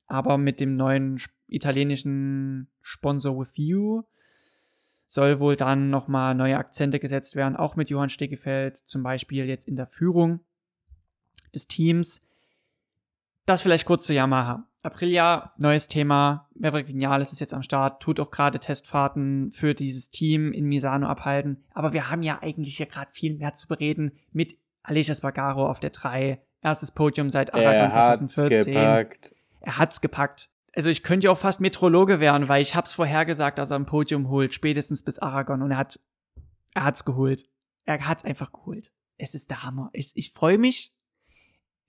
Aber 0.07 0.37
mit 0.37 0.61
dem 0.61 0.77
neuen 0.77 1.19
italienischen 1.47 2.69
Sponsor 2.81 3.37
With 3.37 3.51
You 3.55 4.03
soll 5.07 5.39
wohl 5.39 5.55
dann 5.55 5.89
nochmal 5.89 6.35
neue 6.35 6.57
Akzente 6.57 6.99
gesetzt 6.99 7.35
werden, 7.35 7.55
auch 7.55 7.75
mit 7.75 7.89
Johann 7.89 8.09
Stegefeld, 8.09 8.77
zum 8.77 9.03
Beispiel 9.03 9.45
jetzt 9.45 9.67
in 9.67 9.75
der 9.75 9.87
Führung 9.87 10.41
des 11.55 11.67
Teams. 11.67 12.27
Das 13.45 13.61
vielleicht 13.61 13.85
kurz 13.85 14.05
zu 14.05 14.13
Yamaha. 14.13 14.67
Aprilia, 14.83 15.53
neues 15.57 15.87
Thema. 15.87 16.49
Maverick 16.53 16.87
Vinales 16.87 17.31
ist 17.31 17.39
jetzt 17.39 17.53
am 17.53 17.63
Start, 17.63 18.01
tut 18.01 18.19
auch 18.19 18.31
gerade 18.31 18.59
Testfahrten 18.59 19.51
für 19.51 19.73
dieses 19.73 20.11
Team 20.11 20.51
in 20.51 20.65
Misano 20.65 21.07
abhalten. 21.07 21.63
Aber 21.73 21.93
wir 21.93 22.09
haben 22.09 22.23
ja 22.23 22.41
eigentlich 22.41 22.77
hier 22.77 22.85
gerade 22.85 23.11
viel 23.11 23.35
mehr 23.35 23.53
zu 23.53 23.67
bereden 23.67 24.11
mit 24.31 24.57
Aleix 24.83 25.09
Espargaro 25.09 25.67
auf 25.67 25.79
der 25.79 25.89
3. 25.89 26.41
Erstes 26.61 26.91
Podium 26.91 27.29
seit 27.29 27.53
Aragon 27.53 27.91
2014. 27.91 28.73
Gepackt. 28.73 29.35
Er 29.61 29.77
hat's 29.77 30.01
gepackt. 30.01 30.49
Also 30.77 30.91
ich 30.91 31.01
könnte 31.01 31.25
ja 31.25 31.31
auch 31.31 31.39
fast 31.39 31.59
Metrologe 31.59 32.19
werden, 32.19 32.49
weil 32.49 32.61
ich 32.61 32.75
hab's 32.75 32.93
vorhergesagt, 32.93 33.57
dass 33.57 33.71
er 33.71 33.79
ein 33.79 33.87
Podium 33.87 34.29
holt, 34.29 34.53
spätestens 34.53 35.01
bis 35.01 35.17
Aragon. 35.17 35.63
Und 35.63 35.71
er 35.71 35.77
hat, 35.77 35.99
er 36.75 36.83
hat's 36.83 37.03
geholt. 37.03 37.49
Er 37.85 38.07
hat's 38.07 38.23
einfach 38.23 38.51
geholt. 38.51 38.91
Es 39.17 39.33
ist 39.33 39.49
der 39.49 39.63
Hammer. 39.63 39.89
Ich, 39.93 40.11
ich 40.13 40.33
freue 40.33 40.59
mich. 40.59 40.93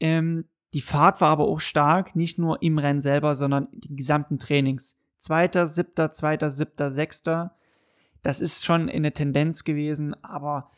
Ähm, 0.01 0.47
die 0.73 0.81
Fahrt 0.81 1.21
war 1.21 1.29
aber 1.29 1.49
auch 1.49 1.61
stark, 1.61 2.17
nicht 2.17 2.39
nur 2.39 2.63
im 2.63 2.79
Rennen 2.79 3.01
selber, 3.01 3.35
sondern 3.35 3.69
die 3.73 3.95
gesamten 3.95 4.39
Trainings. 4.39 4.99
Zweiter, 5.19 5.67
siebter, 5.67 6.11
zweiter, 6.11 6.49
siebter, 6.49 6.91
sechster. 6.91 7.59
Das 8.23 8.41
ist 8.41 8.65
schon 8.65 8.89
eine 8.89 9.13
Tendenz 9.13 9.65
gewesen, 9.65 10.15
aber 10.25 10.71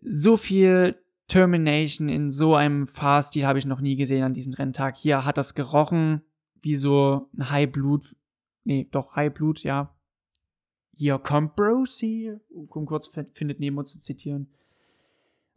so 0.00 0.38
viel 0.38 0.98
Termination 1.28 2.08
in 2.08 2.30
so 2.30 2.54
einem 2.54 2.86
Fahrstil 2.86 3.46
habe 3.46 3.58
ich 3.58 3.66
noch 3.66 3.82
nie 3.82 3.96
gesehen 3.96 4.24
an 4.24 4.32
diesem 4.32 4.54
Renntag. 4.54 4.96
Hier 4.96 5.26
hat 5.26 5.36
das 5.36 5.54
gerochen 5.54 6.22
wie 6.64 6.76
so 6.76 7.28
ein 7.36 7.50
High 7.50 7.70
Blut, 7.70 8.16
nee, 8.64 8.88
doch 8.90 9.14
High 9.14 9.32
Blut, 9.32 9.62
ja. 9.62 9.94
Hier 10.96 11.18
kommt 11.18 11.56
Brosi, 11.56 12.34
um 12.50 12.86
kurz 12.86 13.10
findet 13.32 13.60
Nemo 13.60 13.82
zu 13.82 13.98
zitieren. 13.98 14.48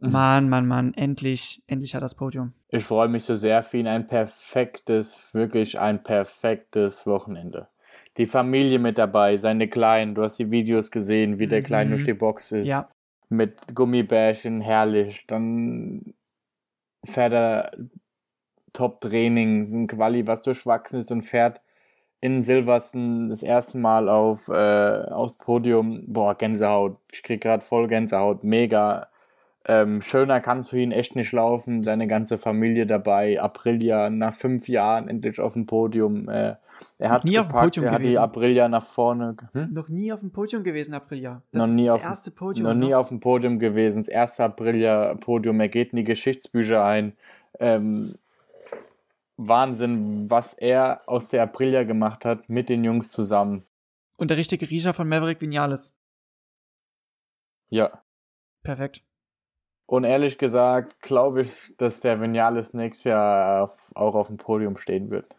Mhm. 0.00 0.10
Mann, 0.10 0.48
Mann, 0.48 0.66
Mann, 0.66 0.94
endlich, 0.94 1.62
endlich 1.66 1.94
hat 1.94 2.02
das 2.02 2.14
Podium. 2.14 2.52
Ich 2.68 2.84
freue 2.84 3.08
mich 3.08 3.24
so 3.24 3.36
sehr 3.36 3.62
für 3.62 3.78
ihn. 3.78 3.86
Ein 3.86 4.06
perfektes, 4.06 5.32
wirklich 5.34 5.80
ein 5.80 6.02
perfektes 6.02 7.06
Wochenende. 7.06 7.68
Die 8.16 8.26
Familie 8.26 8.78
mit 8.78 8.98
dabei, 8.98 9.36
seine 9.36 9.68
Kleinen, 9.68 10.14
du 10.14 10.22
hast 10.22 10.38
die 10.38 10.50
Videos 10.50 10.90
gesehen, 10.90 11.38
wie 11.38 11.46
der 11.46 11.62
Kleine 11.62 11.90
mhm. 11.90 11.94
durch 11.94 12.04
die 12.04 12.14
Box 12.14 12.52
ist. 12.52 12.68
Ja. 12.68 12.90
Mit 13.28 13.74
Gummibärchen, 13.74 14.60
herrlich. 14.60 15.26
Dann 15.26 16.14
fährt 17.04 17.32
er 17.32 17.72
Top-Training, 18.72 19.62
ein 19.62 19.86
Quali, 19.86 20.26
was 20.26 20.42
durchwachsen 20.42 21.00
ist 21.00 21.12
und 21.12 21.22
fährt 21.22 21.60
in 22.20 22.42
Silverstone 22.42 23.28
das 23.28 23.42
erste 23.42 23.78
Mal 23.78 24.08
auf, 24.08 24.48
äh, 24.48 24.52
aufs 25.10 25.36
Podium. 25.36 26.02
Boah, 26.06 26.34
Gänsehaut. 26.34 26.98
Ich 27.12 27.22
krieg 27.22 27.40
gerade 27.40 27.64
voll 27.64 27.86
Gänsehaut. 27.86 28.42
Mega 28.42 29.08
ähm, 29.70 30.00
schöner 30.00 30.40
kann 30.40 30.58
es 30.58 30.70
für 30.70 30.78
ihn 30.78 30.92
echt 30.92 31.14
nicht 31.14 31.30
laufen. 31.30 31.82
Seine 31.82 32.06
ganze 32.06 32.38
Familie 32.38 32.86
dabei. 32.86 33.40
Aprilia 33.40 34.08
nach 34.08 34.32
fünf 34.32 34.66
Jahren 34.66 35.08
endlich 35.08 35.38
auf 35.38 35.52
dem 35.52 35.66
Podium. 35.66 36.26
Äh, 36.30 36.54
er 36.96 37.10
hat 37.10 37.24
nie 37.24 37.38
auf 37.38 37.48
dem 37.48 37.52
Podium 37.52 37.84
er 37.84 37.92
hat 37.92 37.98
gewesen. 37.98 38.12
die 38.12 38.18
Aprilia 38.18 38.68
nach 38.68 38.86
vorne. 38.86 39.36
Hm? 39.52 39.68
Noch 39.74 39.90
nie 39.90 40.10
auf 40.10 40.20
dem 40.20 40.32
Podium 40.32 40.64
gewesen, 40.64 40.94
Aprilia. 40.94 41.42
Das 41.52 41.66
noch 41.66 41.74
nie 41.74 41.86
ist 41.86 41.96
das 41.96 42.02
erste 42.02 42.30
Podium. 42.30 42.66
Noch 42.66 42.86
nie 42.86 42.94
auf 42.94 43.08
dem 43.08 43.20
Podium 43.20 43.58
gewesen. 43.58 43.98
Das 43.98 44.08
erste 44.08 44.44
Aprilia-Podium. 44.44 45.60
Er 45.60 45.68
geht 45.68 45.92
in 45.92 45.96
die 45.96 46.04
Geschichtsbücher 46.04 46.82
ein. 46.82 47.12
Ähm, 47.60 48.14
Wahnsinn, 49.38 50.28
was 50.28 50.52
er 50.52 51.02
aus 51.06 51.28
der 51.28 51.44
Aprilia 51.44 51.84
gemacht 51.84 52.24
hat 52.24 52.48
mit 52.48 52.68
den 52.68 52.84
Jungs 52.84 53.10
zusammen. 53.10 53.64
Und 54.18 54.30
der 54.30 54.36
richtige 54.36 54.68
Riecher 54.68 54.92
von 54.92 55.08
Maverick 55.08 55.40
Vinales. 55.40 55.96
Ja. 57.70 58.02
Perfekt. 58.64 59.02
Und 59.86 60.04
ehrlich 60.04 60.38
gesagt 60.38 61.00
glaube 61.00 61.42
ich, 61.42 61.74
dass 61.78 62.00
der 62.00 62.20
Vinales 62.20 62.74
nächstes 62.74 63.04
Jahr 63.04 63.72
auch 63.94 64.14
auf 64.14 64.26
dem 64.26 64.36
Podium 64.36 64.76
stehen 64.76 65.08
wird. 65.10 65.34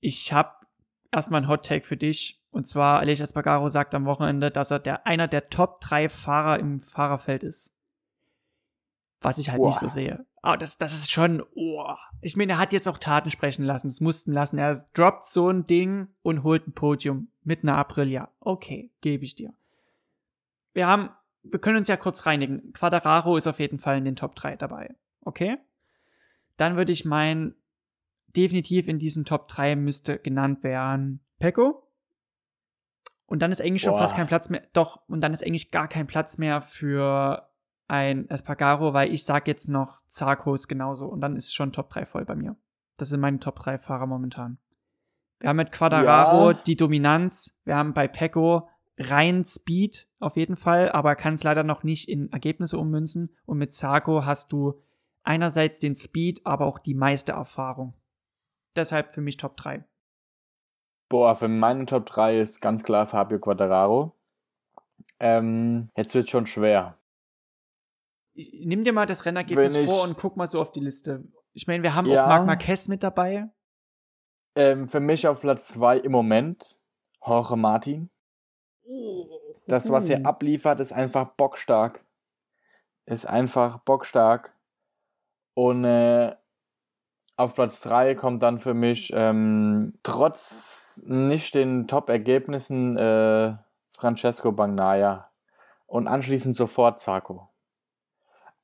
Ich 0.00 0.32
habe 0.32 0.50
erstmal 1.12 1.42
ein 1.42 1.48
Hot 1.48 1.64
Take 1.64 1.86
für 1.86 1.96
dich. 1.96 2.42
Und 2.50 2.66
zwar, 2.66 3.00
Aleix 3.00 3.20
Espargaro 3.20 3.68
sagt 3.68 3.94
am 3.94 4.06
Wochenende, 4.06 4.50
dass 4.50 4.70
er 4.70 4.80
der, 4.80 5.06
einer 5.06 5.28
der 5.28 5.50
Top 5.50 5.80
3 5.80 6.08
Fahrer 6.08 6.58
im 6.58 6.80
Fahrerfeld 6.80 7.44
ist. 7.44 7.75
Was 9.26 9.38
ich 9.38 9.50
halt 9.50 9.58
Boah. 9.58 9.68
nicht 9.68 9.80
so 9.80 9.88
sehe. 9.88 10.24
Aber 10.42 10.56
das, 10.56 10.78
das 10.78 10.94
ist 10.94 11.10
schon, 11.10 11.42
oh. 11.54 11.84
Ich 12.20 12.36
meine, 12.36 12.52
er 12.52 12.58
hat 12.58 12.72
jetzt 12.72 12.88
auch 12.88 12.98
Taten 12.98 13.30
sprechen 13.30 13.64
lassen. 13.64 13.88
Es 13.88 14.00
mussten 14.00 14.32
lassen. 14.32 14.58
Er 14.58 14.86
droppt 14.94 15.24
so 15.24 15.48
ein 15.48 15.66
Ding 15.66 16.08
und 16.22 16.44
holt 16.44 16.68
ein 16.68 16.72
Podium 16.72 17.28
mit 17.42 17.62
einer 17.62 17.76
Aprilia. 17.76 18.30
Okay, 18.40 18.92
gebe 19.00 19.24
ich 19.24 19.34
dir. 19.34 19.52
Wir 20.72 20.86
haben 20.86 21.10
wir 21.50 21.58
können 21.58 21.78
uns 21.78 21.88
ja 21.88 21.96
kurz 21.96 22.26
reinigen. 22.26 22.72
Quadraro 22.72 23.36
ist 23.36 23.46
auf 23.46 23.60
jeden 23.60 23.78
Fall 23.78 23.98
in 23.98 24.04
den 24.04 24.16
Top 24.16 24.34
3 24.34 24.56
dabei. 24.56 24.94
Okay? 25.22 25.58
Dann 26.56 26.76
würde 26.76 26.92
ich 26.92 27.04
meinen, 27.04 27.54
definitiv 28.28 28.88
in 28.88 28.98
diesen 28.98 29.24
Top 29.24 29.48
3 29.48 29.76
müsste 29.76 30.18
genannt 30.18 30.62
werden 30.62 31.20
Pecco. 31.38 31.82
Und 33.26 33.40
dann 33.40 33.50
ist 33.50 33.60
eigentlich 33.60 33.82
schon 33.82 33.92
Boah. 33.92 34.00
fast 34.00 34.14
kein 34.14 34.26
Platz 34.28 34.50
mehr. 34.50 34.62
Doch, 34.72 35.00
und 35.08 35.20
dann 35.20 35.32
ist 35.32 35.44
eigentlich 35.44 35.70
gar 35.70 35.88
kein 35.88 36.06
Platz 36.06 36.38
mehr 36.38 36.60
für 36.60 37.45
ein 37.88 38.28
Espargaro, 38.28 38.92
weil 38.94 39.12
ich 39.12 39.24
sag 39.24 39.46
jetzt 39.46 39.68
noch 39.68 40.00
Zarkos 40.06 40.68
genauso. 40.68 41.06
Und 41.06 41.20
dann 41.20 41.36
ist 41.36 41.54
schon 41.54 41.72
Top 41.72 41.88
3 41.90 42.06
voll 42.06 42.24
bei 42.24 42.34
mir. 42.34 42.56
Das 42.96 43.10
sind 43.10 43.20
meine 43.20 43.38
Top 43.38 43.58
3 43.58 43.78
Fahrer 43.78 44.06
momentan. 44.06 44.58
Wir 45.38 45.50
haben 45.50 45.56
mit 45.56 45.72
Quadraro 45.72 46.52
ja. 46.52 46.58
die 46.66 46.76
Dominanz. 46.76 47.60
Wir 47.64 47.76
haben 47.76 47.92
bei 47.92 48.08
Pecco 48.08 48.68
rein 48.98 49.44
Speed 49.44 50.08
auf 50.18 50.36
jeden 50.36 50.56
Fall, 50.56 50.90
aber 50.90 51.14
kann 51.16 51.34
es 51.34 51.44
leider 51.44 51.62
noch 51.62 51.82
nicht 51.82 52.08
in 52.08 52.32
Ergebnisse 52.32 52.78
ummünzen. 52.78 53.34
Und 53.44 53.58
mit 53.58 53.74
Sarko 53.74 54.24
hast 54.24 54.52
du 54.52 54.80
einerseits 55.22 55.80
den 55.80 55.94
Speed, 55.94 56.46
aber 56.46 56.66
auch 56.66 56.78
die 56.78 56.94
meiste 56.94 57.32
Erfahrung. 57.32 57.94
Deshalb 58.74 59.14
für 59.14 59.20
mich 59.20 59.36
Top 59.36 59.56
3. 59.56 59.84
Boah, 61.08 61.36
für 61.36 61.48
meine 61.48 61.86
Top 61.86 62.06
3 62.06 62.40
ist 62.40 62.60
ganz 62.60 62.82
klar 62.82 63.06
Fabio 63.06 63.38
Quattararo. 63.38 64.12
Ähm, 65.20 65.88
jetzt 65.96 66.14
wird 66.14 66.30
schon 66.30 66.46
schwer. 66.46 66.96
Ich, 68.36 68.52
nimm 68.64 68.84
dir 68.84 68.92
mal 68.92 69.06
das 69.06 69.24
Rennergebnis 69.24 69.76
ich, 69.76 69.88
vor 69.88 70.04
und 70.04 70.16
guck 70.16 70.36
mal 70.36 70.46
so 70.46 70.60
auf 70.60 70.70
die 70.70 70.80
Liste. 70.80 71.24
Ich 71.52 71.66
meine, 71.66 71.82
wir 71.82 71.94
haben 71.94 72.06
ja, 72.06 72.24
auch 72.24 72.28
Marc 72.28 72.46
Marquez 72.46 72.86
mit 72.86 73.02
dabei. 73.02 73.48
Ähm, 74.54 74.88
für 74.88 75.00
mich 75.00 75.26
auf 75.26 75.40
Platz 75.40 75.68
2 75.68 75.98
im 75.98 76.12
Moment 76.12 76.78
Jorge 77.24 77.56
Martin. 77.56 78.10
Das, 79.66 79.90
was 79.90 80.08
er 80.08 80.24
abliefert, 80.26 80.80
ist 80.80 80.92
einfach 80.92 81.30
bockstark. 81.36 82.04
Ist 83.06 83.26
einfach 83.26 83.78
bockstark. 83.78 84.54
Und 85.54 85.84
äh, 85.84 86.36
auf 87.36 87.54
Platz 87.54 87.80
3 87.82 88.14
kommt 88.14 88.42
dann 88.42 88.58
für 88.58 88.74
mich 88.74 89.12
ähm, 89.14 89.94
trotz 90.02 91.02
nicht 91.06 91.54
den 91.54 91.88
Top-Ergebnissen 91.88 92.96
äh, 92.96 93.56
Francesco 93.90 94.52
Bagnaia 94.52 95.30
und 95.86 96.06
anschließend 96.06 96.54
sofort 96.54 97.00
Zarco. 97.00 97.48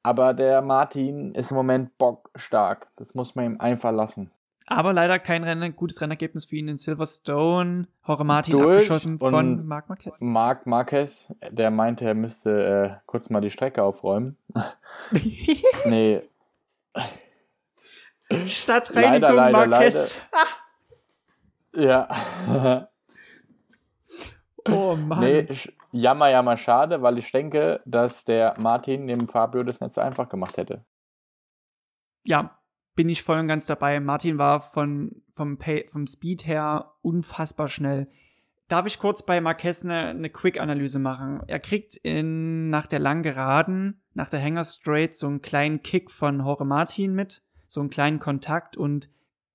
Aber 0.03 0.35
der 0.35 0.63
Martin 0.63 1.35
ist 1.35 1.51
im 1.51 1.57
Moment 1.57 1.97
bockstark. 1.99 2.89
Das 2.97 3.15
muss 3.15 3.35
man 3.35 3.45
ihm 3.45 3.61
einfach 3.61 3.93
lassen. 3.93 4.31
Aber 4.67 4.93
leider 4.93 5.19
kein 5.19 5.45
Rennen, 5.45 5.75
gutes 5.75 6.01
Rennergebnis 6.01 6.47
für 6.47 6.57
ihn 6.57 6.69
in 6.69 6.77
Silverstone. 6.77 7.89
Jorge 8.07 8.25
Martin 8.25 8.53
Durch 8.53 8.75
abgeschossen 8.75 9.19
von 9.19 9.67
Marc 9.67 9.89
Marquez. 9.89 10.21
Marc 10.21 10.67
Marquez, 10.67 11.35
der 11.51 11.71
meinte, 11.71 12.05
er 12.05 12.15
müsste 12.15 12.65
äh, 12.65 13.01
kurz 13.07 13.29
mal 13.29 13.41
die 13.41 13.51
Strecke 13.51 13.83
aufräumen. 13.83 14.37
nee. 15.85 16.23
Stadtreinigung 18.47 19.21
leider, 19.21 19.35
leider, 19.35 19.69
Marquez. 19.69 20.17
Leider. 21.75 21.89
ja. 21.89 22.89
oh 24.69 24.97
Mann. 25.07 25.21
Nee, 25.21 25.49
jammer, 25.91 26.31
jammer, 26.31 26.57
schade, 26.57 27.03
weil 27.03 27.19
ich 27.19 27.31
denke, 27.33 27.79
dass 27.87 28.25
der 28.25 28.55
Martin 28.61 29.07
dem 29.07 29.29
Fabio 29.29 29.63
das 29.63 29.81
nicht 29.81 29.95
so 29.95 30.01
einfach 30.01 30.29
gemacht 30.29 30.57
hätte. 30.57 30.85
Ja, 32.25 32.59
bin 32.95 33.09
ich 33.09 33.23
voll 33.23 33.39
und 33.39 33.49
ganz 33.49 33.67
dabei. 33.67 34.01
Martin 34.01 34.39
war 34.39 34.61
von, 34.61 35.23
vom, 35.35 35.59
Pay, 35.59 35.89
vom 35.89 36.07
Speed 36.07 36.47
her 36.47 36.93
unfassbar 37.03 37.69
schnell. 37.69 38.09
Darf 38.69 38.87
ich 38.87 38.99
kurz 38.99 39.23
bei 39.25 39.41
Marquez 39.41 39.85
eine, 39.85 40.09
eine 40.09 40.31
Quick-Analyse 40.31 40.99
machen? 40.99 41.43
Er 41.47 41.61
kriegt 41.61 41.97
in, 41.97 42.71
nach 42.71 42.87
der 42.87 43.01
langen 43.01 43.23
Geraden, 43.23 44.03
nach 44.15 44.29
der 44.29 44.43
Hanger 44.43 44.65
Straight, 44.65 45.15
so 45.15 45.27
einen 45.27 45.43
kleinen 45.43 45.83
Kick 45.83 46.11
von 46.11 46.41
Jorge 46.41 46.65
Martin 46.65 47.15
mit, 47.15 47.43
so 47.67 47.81
einen 47.81 47.91
kleinen 47.91 48.19
Kontakt 48.19 48.77
und 48.77 49.11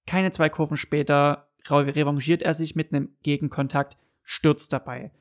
keine 0.05 0.31
zwei 0.31 0.49
Kurven 0.49 0.77
später 0.77 1.49
revanchiert 1.69 2.41
er 2.41 2.53
sich 2.53 2.75
mit 2.75 2.93
einem 2.93 3.09
Gegenkontakt, 3.23 3.97
stürzt 4.27 4.73
dabei. 4.73 5.11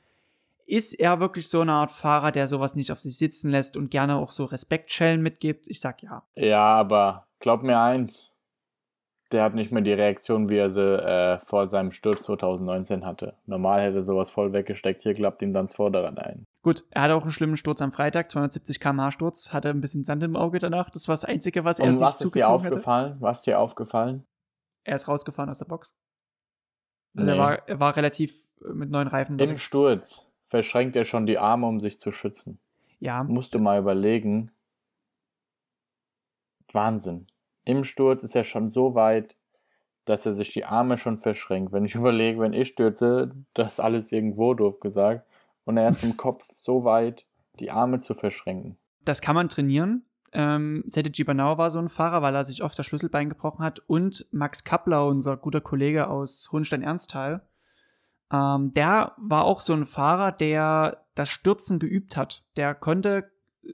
Ist 0.67 0.95
er 0.95 1.21
wirklich 1.21 1.49
so 1.49 1.61
eine 1.61 1.73
Art 1.73 1.93
Fahrer, 1.93 2.33
der 2.33 2.49
sowas 2.49 2.75
nicht 2.75 2.91
auf 2.91 2.99
sich 2.99 3.17
sitzen 3.17 3.53
lässt 3.53 3.77
und 3.77 3.91
gerne 3.91 4.17
auch 4.17 4.33
so 4.33 4.45
Respektschellen 4.45 5.23
mitgibt? 5.23 5.69
Ich 5.69 5.81
sag 5.81 6.03
ja. 6.03 6.25
Ja, 6.35 6.65
aber 6.65 7.29
glaub 7.39 7.63
mir 7.63 7.79
eins, 7.79 8.33
der 9.31 9.45
hat 9.45 9.55
nicht 9.55 9.71
mehr 9.71 9.83
die 9.83 9.93
Reaktion, 9.93 10.49
wie 10.49 10.57
er 10.57 10.71
sie 10.71 10.83
äh, 10.83 11.39
vor 11.39 11.69
seinem 11.69 11.93
Sturz 11.93 12.25
2019 12.25 13.07
hatte. 13.07 13.37
Normal 13.47 13.81
hätte 13.81 13.99
er 13.99 14.03
sowas 14.03 14.29
voll 14.29 14.53
weggesteckt, 14.53 15.03
hier 15.03 15.15
klappt 15.15 15.41
ihm 15.41 15.53
dann 15.53 15.67
das 15.67 15.75
Vorderrad 15.75 16.19
ein. 16.19 16.45
Gut, 16.63 16.85
er 16.91 17.03
hatte 17.03 17.15
auch 17.15 17.23
einen 17.23 17.31
schlimmen 17.31 17.57
Sturz 17.57 17.81
am 17.81 17.93
Freitag, 17.93 18.33
270 18.33 18.81
km/h 18.81 19.13
Sturz, 19.13 19.53
hatte 19.53 19.71
ein 19.71 19.81
bisschen 19.81 20.03
Sand 20.03 20.25
im 20.25 20.35
Auge 20.35 20.59
danach. 20.59 20.91
Das 20.91 21.07
war 21.07 21.13
das 21.13 21.25
Einzige, 21.25 21.65
was 21.65 21.79
er 21.79 21.87
Und 21.87 21.99
sich 21.99 22.07
was 22.07 22.15
ist 22.15 22.21
dir 22.21 22.25
zugezogen 22.25 22.55
aufgefallen? 22.55 23.13
Hätte. 23.13 23.23
Was 23.23 23.39
ist 23.39 23.47
dir 23.47 23.61
aufgefallen? 23.61 24.27
Er 24.83 24.97
ist 24.97 25.07
rausgefahren 25.07 25.49
aus 25.49 25.59
der 25.59 25.67
Box. 25.67 25.95
Nee. 27.15 27.31
er, 27.31 27.39
war, 27.39 27.69
er 27.69 27.81
war 27.81 27.97
relativ 27.97 28.46
mit 28.61 28.91
neuen 28.91 29.09
Reifen. 29.09 29.39
Im. 29.39 29.57
Sturz 29.59 30.29
verschränkt 30.49 30.97
er 30.97 31.05
schon 31.05 31.27
die 31.27 31.39
Arme, 31.39 31.67
um 31.67 31.81
sich 31.81 31.99
zu 32.01 32.13
schützen. 32.13 32.59
ja, 33.01 33.23
Musst 33.25 33.55
du 33.55 33.59
mal 33.59 33.79
überlegen. 33.81 34.51
Wahnsinn. 36.73 37.27
Im 37.65 37.85
Sturz 37.85 38.23
ist 38.23 38.35
er 38.37 38.45
schon 38.45 38.71
so 38.71 38.95
weit, 38.95 39.35
dass 40.05 40.25
er 40.27 40.33
sich 40.33 40.51
die 40.53 40.65
Arme 40.65 40.99
schon 40.99 41.19
verschränkt. 41.19 41.73
Wenn 41.73 41.85
ich 41.85 41.95
überlege, 41.97 42.41
wenn 42.41 42.53
ich 42.53 42.69
stürze, 42.69 43.33
das 43.55 43.75
ist 43.75 43.81
alles 43.81 44.13
irgendwo 44.13 44.55
doof 44.55 44.81
gesagt. 44.81 45.27
Und 45.65 45.77
er 45.77 45.89
ist 45.89 46.05
im 46.05 46.17
Kopf 46.17 46.49
so 46.55 46.85
weit, 46.85 47.25
die 47.59 47.71
Arme 47.71 48.01
zu 48.01 48.15
verschränken. 48.15 48.77
das 49.05 49.21
kann 49.21 49.35
man 49.35 49.49
trainieren. 49.49 50.05
Ähm, 50.33 50.83
Sete 50.87 51.11
Gibanau 51.11 51.57
war 51.57 51.71
so 51.71 51.79
ein 51.79 51.89
Fahrer, 51.89 52.21
weil 52.21 52.35
er 52.35 52.45
sich 52.45 52.63
oft 52.63 52.79
das 52.79 52.85
Schlüsselbein 52.87 53.29
gebrochen 53.29 53.65
hat. 53.65 53.81
Und 53.87 54.27
Max 54.33 54.65
Kappler, 54.65 55.07
unser 55.07 55.37
guter 55.37 55.61
Kollege 55.61 56.09
aus 56.09 56.51
Hohenstein-Ernsthal, 56.53 57.41
ähm, 58.33 58.73
der 58.73 59.15
war 59.19 59.45
auch 59.45 59.61
so 59.61 59.73
ein 59.73 59.85
Fahrer, 59.85 60.33
der 60.33 61.05
das 61.15 61.29
Stürzen 61.29 61.79
geübt 61.79 62.17
hat. 62.17 62.45
Der 62.57 62.75
konnte, 62.75 63.31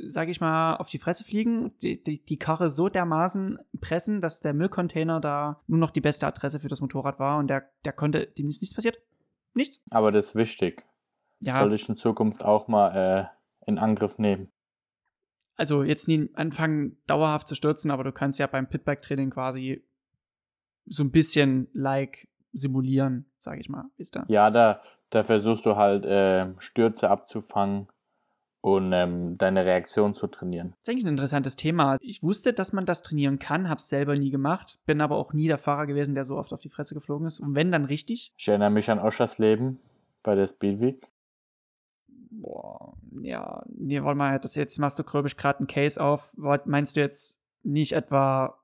sag 0.07 0.29
ich 0.29 0.41
mal, 0.41 0.77
auf 0.77 0.89
die 0.89 0.99
Fresse 0.99 1.25
fliegen, 1.25 1.77
die, 1.79 2.03
die, 2.03 2.25
die 2.25 2.39
Karre 2.39 2.71
so 2.71 2.89
dermaßen 2.89 3.59
pressen, 3.81 4.21
dass 4.21 4.41
der 4.41 4.55
Müllcontainer 4.55 5.21
da 5.21 5.63
nur 5.67 5.79
noch 5.79 5.91
die 5.91 6.01
beste 6.01 6.27
Adresse 6.27 6.61
für 6.61 6.69
das 6.69 6.81
Motorrad 6.81 7.19
war. 7.19 7.39
Und 7.39 7.49
der, 7.49 7.71
der 7.85 7.93
konnte, 7.93 8.27
dem 8.27 8.49
ist 8.49 8.61
nichts 8.61 8.75
passiert. 8.75 9.01
Nichts. 9.55 9.81
Aber 9.91 10.11
das 10.11 10.31
ist 10.31 10.35
wichtig. 10.37 10.85
Ja, 11.41 11.59
Soll 11.59 11.73
ich 11.75 11.89
in 11.89 11.97
Zukunft 11.97 12.45
auch 12.45 12.69
mal 12.69 12.95
äh, 12.97 13.69
in 13.69 13.79
Angriff 13.79 14.19
nehmen. 14.19 14.51
also 15.57 15.83
jetzt 15.83 16.09
nie 16.09 16.31
anfangen, 16.35 16.97
dauerhaft 17.07 17.49
zu 17.49 17.55
stürzen, 17.55 17.91
aber 17.91 18.05
du 18.05 18.13
kannst 18.13 18.39
ja 18.39 18.47
beim 18.47 18.69
Pitbike-Training 18.69 19.31
quasi 19.31 19.85
so 20.87 21.05
ein 21.05 21.11
bisschen 21.11 21.69
like 21.73 22.29
simulieren, 22.53 23.27
sage 23.39 23.61
ich 23.61 23.69
mal. 23.69 23.85
Ist 23.97 24.17
da. 24.17 24.25
Ja, 24.29 24.51
da, 24.51 24.81
da 25.11 25.23
versuchst 25.23 25.67
du 25.67 25.77
halt 25.77 26.05
äh, 26.05 26.49
Stürze 26.59 27.11
abzufangen 27.11 27.89
und 28.61 28.93
ähm, 28.93 29.37
deine 29.39 29.65
Reaktion 29.65 30.15
zu 30.15 30.27
trainieren. 30.29 30.71
Das 30.71 30.81
ist 30.83 30.89
eigentlich 30.91 31.05
ein 31.05 31.09
interessantes 31.09 31.57
Thema. 31.57 31.97
Ich 32.01 32.23
wusste, 32.23 32.53
dass 32.53 32.73
man 32.73 32.87
das 32.87 33.03
trainieren 33.03 33.39
kann, 33.41 33.69
hab's 33.69 33.89
selber 33.89 34.15
nie 34.15 34.31
gemacht, 34.31 34.79
bin 34.87 35.01
aber 35.01 35.17
auch 35.17 35.33
nie 35.33 35.49
der 35.49 35.59
Fahrer 35.59 35.87
gewesen, 35.87 36.15
der 36.15 36.25
so 36.25 36.37
oft 36.37 36.53
auf 36.53 36.61
die 36.61 36.69
Fresse 36.69 36.95
geflogen 36.95 37.27
ist. 37.27 37.41
Und 37.41 37.55
wenn, 37.57 37.73
dann 37.73 37.85
richtig. 37.85 38.33
Ich 38.37 38.47
erinnere 38.49 38.71
mich 38.71 38.89
an 38.91 39.01
Oschers 39.01 39.39
Leben 39.39 39.81
bei 40.23 40.35
der 40.37 40.47
Speedweek. 40.47 41.09
Boah, 42.35 42.95
ja, 43.21 43.63
nee, 43.69 44.03
warte 44.03 44.17
mal, 44.17 44.39
das 44.41 44.55
jetzt 44.55 44.79
machst 44.79 44.99
du 44.99 45.05
gröbisch 45.05 45.37
gerade 45.37 45.59
einen 45.59 45.67
Case 45.67 46.01
auf. 46.03 46.33
Wart- 46.37 46.67
Meinst 46.67 46.97
du 46.97 47.01
jetzt 47.01 47.39
nicht 47.63 47.93
etwa 47.93 48.59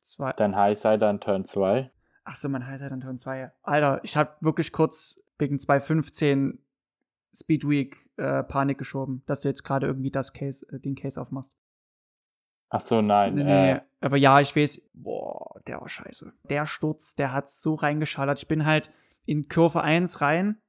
zwei, 0.00 0.32
Dein 0.34 0.56
Highsider 0.56 1.08
in 1.10 1.20
Turn 1.20 1.44
2. 1.44 1.90
Ach 2.24 2.36
so, 2.36 2.48
mein 2.48 2.66
Highside 2.66 2.92
an 2.92 3.00
Turn 3.00 3.18
2. 3.18 3.50
Alter, 3.62 4.00
ich 4.04 4.16
habe 4.16 4.30
wirklich 4.40 4.72
kurz 4.72 5.20
wegen 5.38 5.58
215 5.58 6.58
Speedweek 7.34 8.10
äh, 8.16 8.42
Panik 8.44 8.78
geschoben, 8.78 9.22
dass 9.26 9.40
du 9.40 9.48
jetzt 9.48 9.64
gerade 9.64 9.86
irgendwie 9.86 10.10
das 10.10 10.32
Case, 10.32 10.66
äh, 10.70 10.78
den 10.78 10.94
Case 10.94 11.20
aufmachst. 11.20 11.54
Ach 12.68 12.80
so, 12.80 13.02
nein. 13.02 13.34
Nee, 13.34 13.44
nee, 13.44 13.72
Äh, 13.72 13.80
aber 14.00 14.16
ja, 14.16 14.40
ich 14.40 14.54
weiß, 14.54 14.82
boah, 14.94 15.60
der 15.66 15.80
war 15.80 15.88
scheiße. 15.88 16.32
Der 16.48 16.66
Sturz, 16.66 17.14
der 17.14 17.32
hat 17.32 17.50
so 17.50 17.74
reingeschallert. 17.74 18.38
Ich 18.38 18.48
bin 18.48 18.64
halt 18.64 18.90
in 19.24 19.48
Kurve 19.48 19.82
1 19.82 20.20
rein 20.20 20.60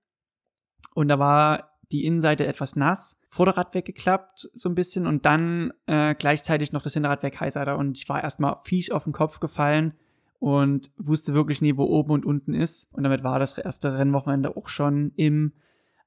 und 0.94 1.08
da 1.08 1.20
war 1.20 1.78
die 1.92 2.06
Innenseite 2.06 2.48
etwas 2.48 2.76
nass, 2.76 3.22
Vorderrad 3.30 3.74
weggeklappt 3.76 4.50
so 4.54 4.68
ein 4.68 4.76
bisschen 4.76 5.06
und 5.06 5.26
dann 5.26 5.74
äh, 5.86 6.16
gleichzeitig 6.16 6.72
noch 6.72 6.82
das 6.82 6.94
Hinterrad 6.94 7.24
weg, 7.24 7.40
Highsider 7.40 7.78
und 7.78 7.98
ich 7.98 8.10
war 8.10 8.24
erstmal 8.24 8.58
fies 8.64 8.90
auf 8.90 9.04
den 9.04 9.14
Kopf 9.14 9.40
gefallen 9.40 9.94
und 10.44 10.92
wusste 10.98 11.34
wirklich 11.34 11.62
nie, 11.62 11.78
wo 11.78 11.86
oben 11.86 12.12
und 12.12 12.26
unten 12.26 12.54
ist 12.54 12.90
und 12.92 13.04
damit 13.04 13.24
war 13.24 13.40
das 13.40 13.58
erste 13.58 13.98
Rennwochenende 13.98 14.58
auch 14.58 14.68
schon 14.68 15.14
im 15.16 15.54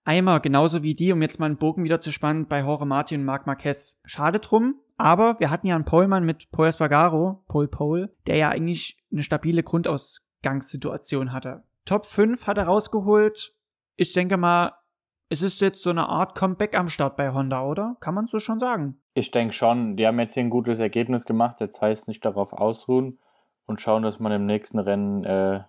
Eimer, 0.05 0.41
genauso 0.41 0.83
wie 0.83 0.95
die, 0.95 1.11
um 1.11 1.23
jetzt 1.23 1.41
mal 1.41 1.47
einen 1.47 1.57
Bogen 1.57 1.85
wieder 1.85 2.03
zu 2.03 2.13
spannen, 2.13 2.47
bei 2.47 2.61
Jorge 2.61 2.85
Martin 2.85 3.21
und 3.21 3.25
Marc 3.27 3.47
Marquez. 3.47 3.99
Schade 4.05 4.39
drum, 4.39 4.75
aber 4.99 5.41
wir 5.41 5.49
hatten 5.49 5.67
ja 5.67 5.75
einen 5.75 5.87
Polemann 5.87 6.27
mit 6.27 6.51
Paul 6.51 6.67
Espargaro, 6.67 7.45
Pole 7.49 7.69
Pole, 7.69 8.15
der 8.27 8.37
ja 8.37 8.51
eigentlich 8.51 8.99
eine 9.11 9.23
stabile 9.23 9.63
Grundausgangssituation 9.63 11.33
hatte. 11.33 11.65
Top 11.87 12.05
5 12.05 12.47
hat 12.47 12.59
er 12.59 12.65
rausgeholt. 12.65 13.55
Ich 13.97 14.13
denke 14.13 14.37
mal, 14.37 14.73
es 15.31 15.41
ist 15.41 15.63
jetzt 15.63 15.83
so 15.83 15.89
eine 15.89 16.11
Art 16.11 16.35
Comeback 16.35 16.79
am 16.79 16.89
Start 16.89 17.17
bei 17.17 17.33
Honda, 17.33 17.65
oder? 17.65 17.97
Kann 18.01 18.15
man 18.15 18.27
so 18.27 18.39
schon 18.39 18.61
sagen. 18.61 19.01
ich 19.15 19.31
denke 19.31 19.55
schon, 19.55 19.97
die 19.97 20.07
haben 20.07 20.21
jetzt 20.21 20.35
hier 20.35 20.45
ein 20.45 20.51
gutes 20.51 20.79
Ergebnis 20.79 21.25
gemacht. 21.25 21.63
Jetzt 21.63 21.81
heißt 21.81 22.07
nicht 22.07 22.23
darauf 22.23 22.53
ausruhen 22.53 23.19
und 23.67 23.81
schauen, 23.81 24.03
dass 24.03 24.21
man 24.21 24.33
im 24.33 24.47
nächsten 24.47 24.79
Rennen 24.79 25.25
äh, 25.25 25.63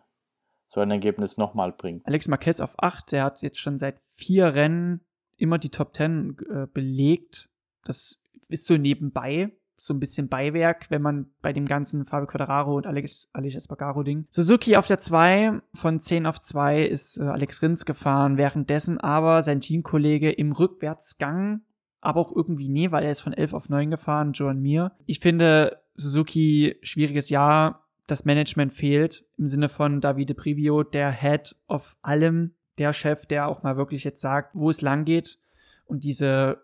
so 0.68 0.82
ein 0.82 0.92
Ergebnis 0.92 1.38
nochmal 1.38 1.72
bringt. 1.72 2.06
Alex 2.06 2.28
Marquez 2.28 2.60
auf 2.60 2.76
8, 2.78 3.12
der 3.12 3.24
hat 3.24 3.42
jetzt 3.42 3.60
schon 3.60 3.78
seit 3.78 4.00
vier 4.02 4.54
Rennen 4.54 5.02
immer 5.38 5.58
die 5.58 5.70
Top 5.70 5.96
10 5.96 6.38
äh, 6.50 6.68
belegt. 6.68 7.50
Das 7.84 8.22
ist 8.50 8.66
so 8.66 8.78
nebenbei, 8.78 9.52
so 9.78 9.94
ein 9.94 10.00
bisschen 10.00 10.28
Beiwerk, 10.28 10.90
wenn 10.90 11.02
man 11.02 11.28
bei 11.42 11.54
dem 11.54 11.66
ganzen 11.66 12.06
Fabio 12.06 12.28
Quadraro 12.28 12.76
und 12.76 12.88
Alex, 12.88 13.30
Alex 13.34 13.56
Espargaro 13.56 14.04
Ding. 14.04 14.26
Suzuki 14.30 14.76
auf 14.76 14.88
der 14.88 15.00
2, 15.00 15.62
von 15.74 16.00
10 16.00 16.26
auf 16.26 16.42
2 16.42 16.86
ist 16.86 17.20
äh, 17.20 17.24
Alex 17.24 17.62
Rins 17.62 17.86
gefahren, 17.86 18.38
währenddessen 18.38 19.00
aber 19.00 19.44
sein 19.44 19.62
Teamkollege 19.62 20.32
im 20.32 20.52
Rückwärtsgang, 20.52 21.62
aber 22.02 22.22
auch 22.22 22.36
irgendwie 22.36 22.70
nee, 22.70 22.92
weil 22.92 23.04
er 23.04 23.12
ist 23.12 23.22
von 23.22 23.34
11 23.34 23.54
auf 23.54 23.70
9 23.70 23.92
gefahren, 23.92 24.34
Joan 24.34 24.60
Mir. 24.60 24.94
Ich 25.06 25.20
finde, 25.20 25.82
Suzuki, 25.96 26.78
schwieriges 26.82 27.30
Jahr, 27.30 27.87
das 28.08 28.26
Management 28.26 28.74
fehlt, 28.74 29.26
im 29.38 29.48
Sinne 29.48 29.70
von 29.70 30.02
Davide 30.02 30.34
Privio, 30.34 30.84
der 30.84 31.12
Head 31.12 31.56
of 31.68 31.98
allem, 32.02 32.54
der 32.78 32.94
Chef, 32.94 33.26
der 33.26 33.48
auch 33.48 33.64
mal 33.64 33.78
wirklich 33.78 34.04
jetzt 34.04 34.22
sagt, 34.22 34.52
wo 34.54 34.70
es 34.70 34.82
lang 34.82 35.06
geht. 35.06 35.38
Und 35.86 36.04
diese 36.04 36.64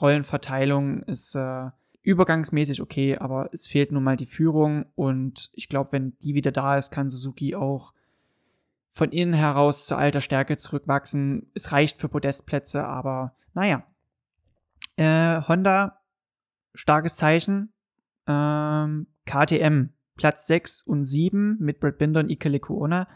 Rollenverteilung 0.00 1.02
ist 1.02 1.34
äh, 1.34 1.70
übergangsmäßig 2.02 2.80
okay, 2.80 3.18
aber 3.18 3.50
es 3.52 3.66
fehlt 3.66 3.92
nun 3.92 4.02
mal 4.02 4.16
die 4.16 4.26
Führung. 4.26 4.86
Und 4.94 5.50
ich 5.52 5.68
glaube, 5.68 5.92
wenn 5.92 6.16
die 6.20 6.34
wieder 6.34 6.52
da 6.52 6.76
ist, 6.76 6.90
kann 6.90 7.10
Suzuki 7.10 7.54
auch 7.54 7.92
von 8.90 9.12
innen 9.12 9.34
heraus 9.34 9.86
zu 9.86 9.96
alter 9.96 10.20
Stärke 10.20 10.56
zurückwachsen. 10.56 11.50
Es 11.54 11.72
reicht 11.72 11.98
für 11.98 12.08
Podestplätze, 12.08 12.84
aber 12.84 13.34
naja. 13.54 13.84
Äh, 14.96 15.42
Honda, 15.46 16.00
starkes 16.74 17.16
Zeichen. 17.16 17.72
Ähm, 18.26 19.06
KTM, 19.26 19.90
Platz 20.20 20.46
6 20.48 20.82
und 20.82 21.04
7 21.04 21.56
mit 21.60 21.80
Brad 21.80 21.96
Binder 21.96 22.20
und 22.20 22.28
Ike 22.28 22.50
Lecuona. 22.50 23.08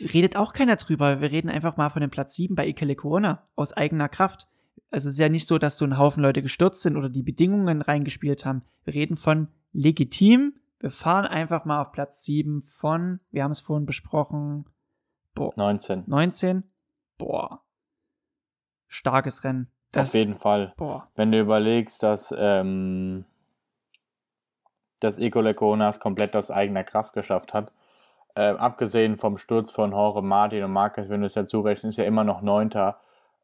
Redet 0.00 0.36
auch 0.36 0.52
keiner 0.52 0.76
drüber. 0.76 1.20
Wir 1.20 1.32
reden 1.32 1.50
einfach 1.50 1.76
mal 1.76 1.90
von 1.90 2.00
dem 2.00 2.10
Platz 2.10 2.36
7 2.36 2.54
bei 2.54 2.68
Ike 2.68 2.84
Lecuona 2.84 3.42
aus 3.56 3.72
eigener 3.72 4.08
Kraft. 4.08 4.46
Also 4.92 5.08
es 5.08 5.14
ist 5.14 5.18
ja 5.18 5.28
nicht 5.28 5.48
so, 5.48 5.58
dass 5.58 5.76
so 5.76 5.84
ein 5.84 5.98
Haufen 5.98 6.22
Leute 6.22 6.42
gestürzt 6.42 6.82
sind 6.82 6.96
oder 6.96 7.08
die 7.08 7.24
Bedingungen 7.24 7.82
reingespielt 7.82 8.46
haben. 8.46 8.62
Wir 8.84 8.94
reden 8.94 9.16
von 9.16 9.48
legitim. 9.72 10.54
Wir 10.78 10.92
fahren 10.92 11.26
einfach 11.26 11.64
mal 11.64 11.80
auf 11.80 11.90
Platz 11.90 12.22
7 12.22 12.62
von, 12.62 13.18
wir 13.32 13.42
haben 13.42 13.50
es 13.50 13.60
vorhin 13.60 13.84
besprochen, 13.84 14.66
boah, 15.34 15.52
19. 15.56 16.04
19. 16.06 16.62
Boah. 17.18 17.64
Starkes 18.86 19.42
Rennen. 19.42 19.66
Das, 19.90 20.10
Auf 20.10 20.14
jeden 20.14 20.36
Fall. 20.36 20.72
Boah. 20.76 21.08
Wenn 21.16 21.32
du 21.32 21.40
überlegst, 21.40 22.04
dass 22.04 22.32
ähm, 22.38 23.24
das 25.04 25.18
Eco 25.18 25.40
Leconas 25.40 26.00
komplett 26.00 26.34
aus 26.34 26.50
eigener 26.50 26.84
Kraft 26.84 27.12
geschafft 27.12 27.54
hat, 27.54 27.72
äh, 28.34 28.50
abgesehen 28.50 29.16
vom 29.16 29.38
Sturz 29.38 29.70
von 29.70 29.92
Jorge 29.92 30.22
Martin 30.22 30.64
und 30.64 30.72
Marquez, 30.72 31.08
wenn 31.08 31.20
du 31.20 31.26
es 31.26 31.34
ja 31.34 31.46
zurechnest, 31.46 31.98
ist 31.98 31.98
er 31.98 32.06
immer 32.06 32.24
noch 32.24 32.42
Neunter 32.42 32.98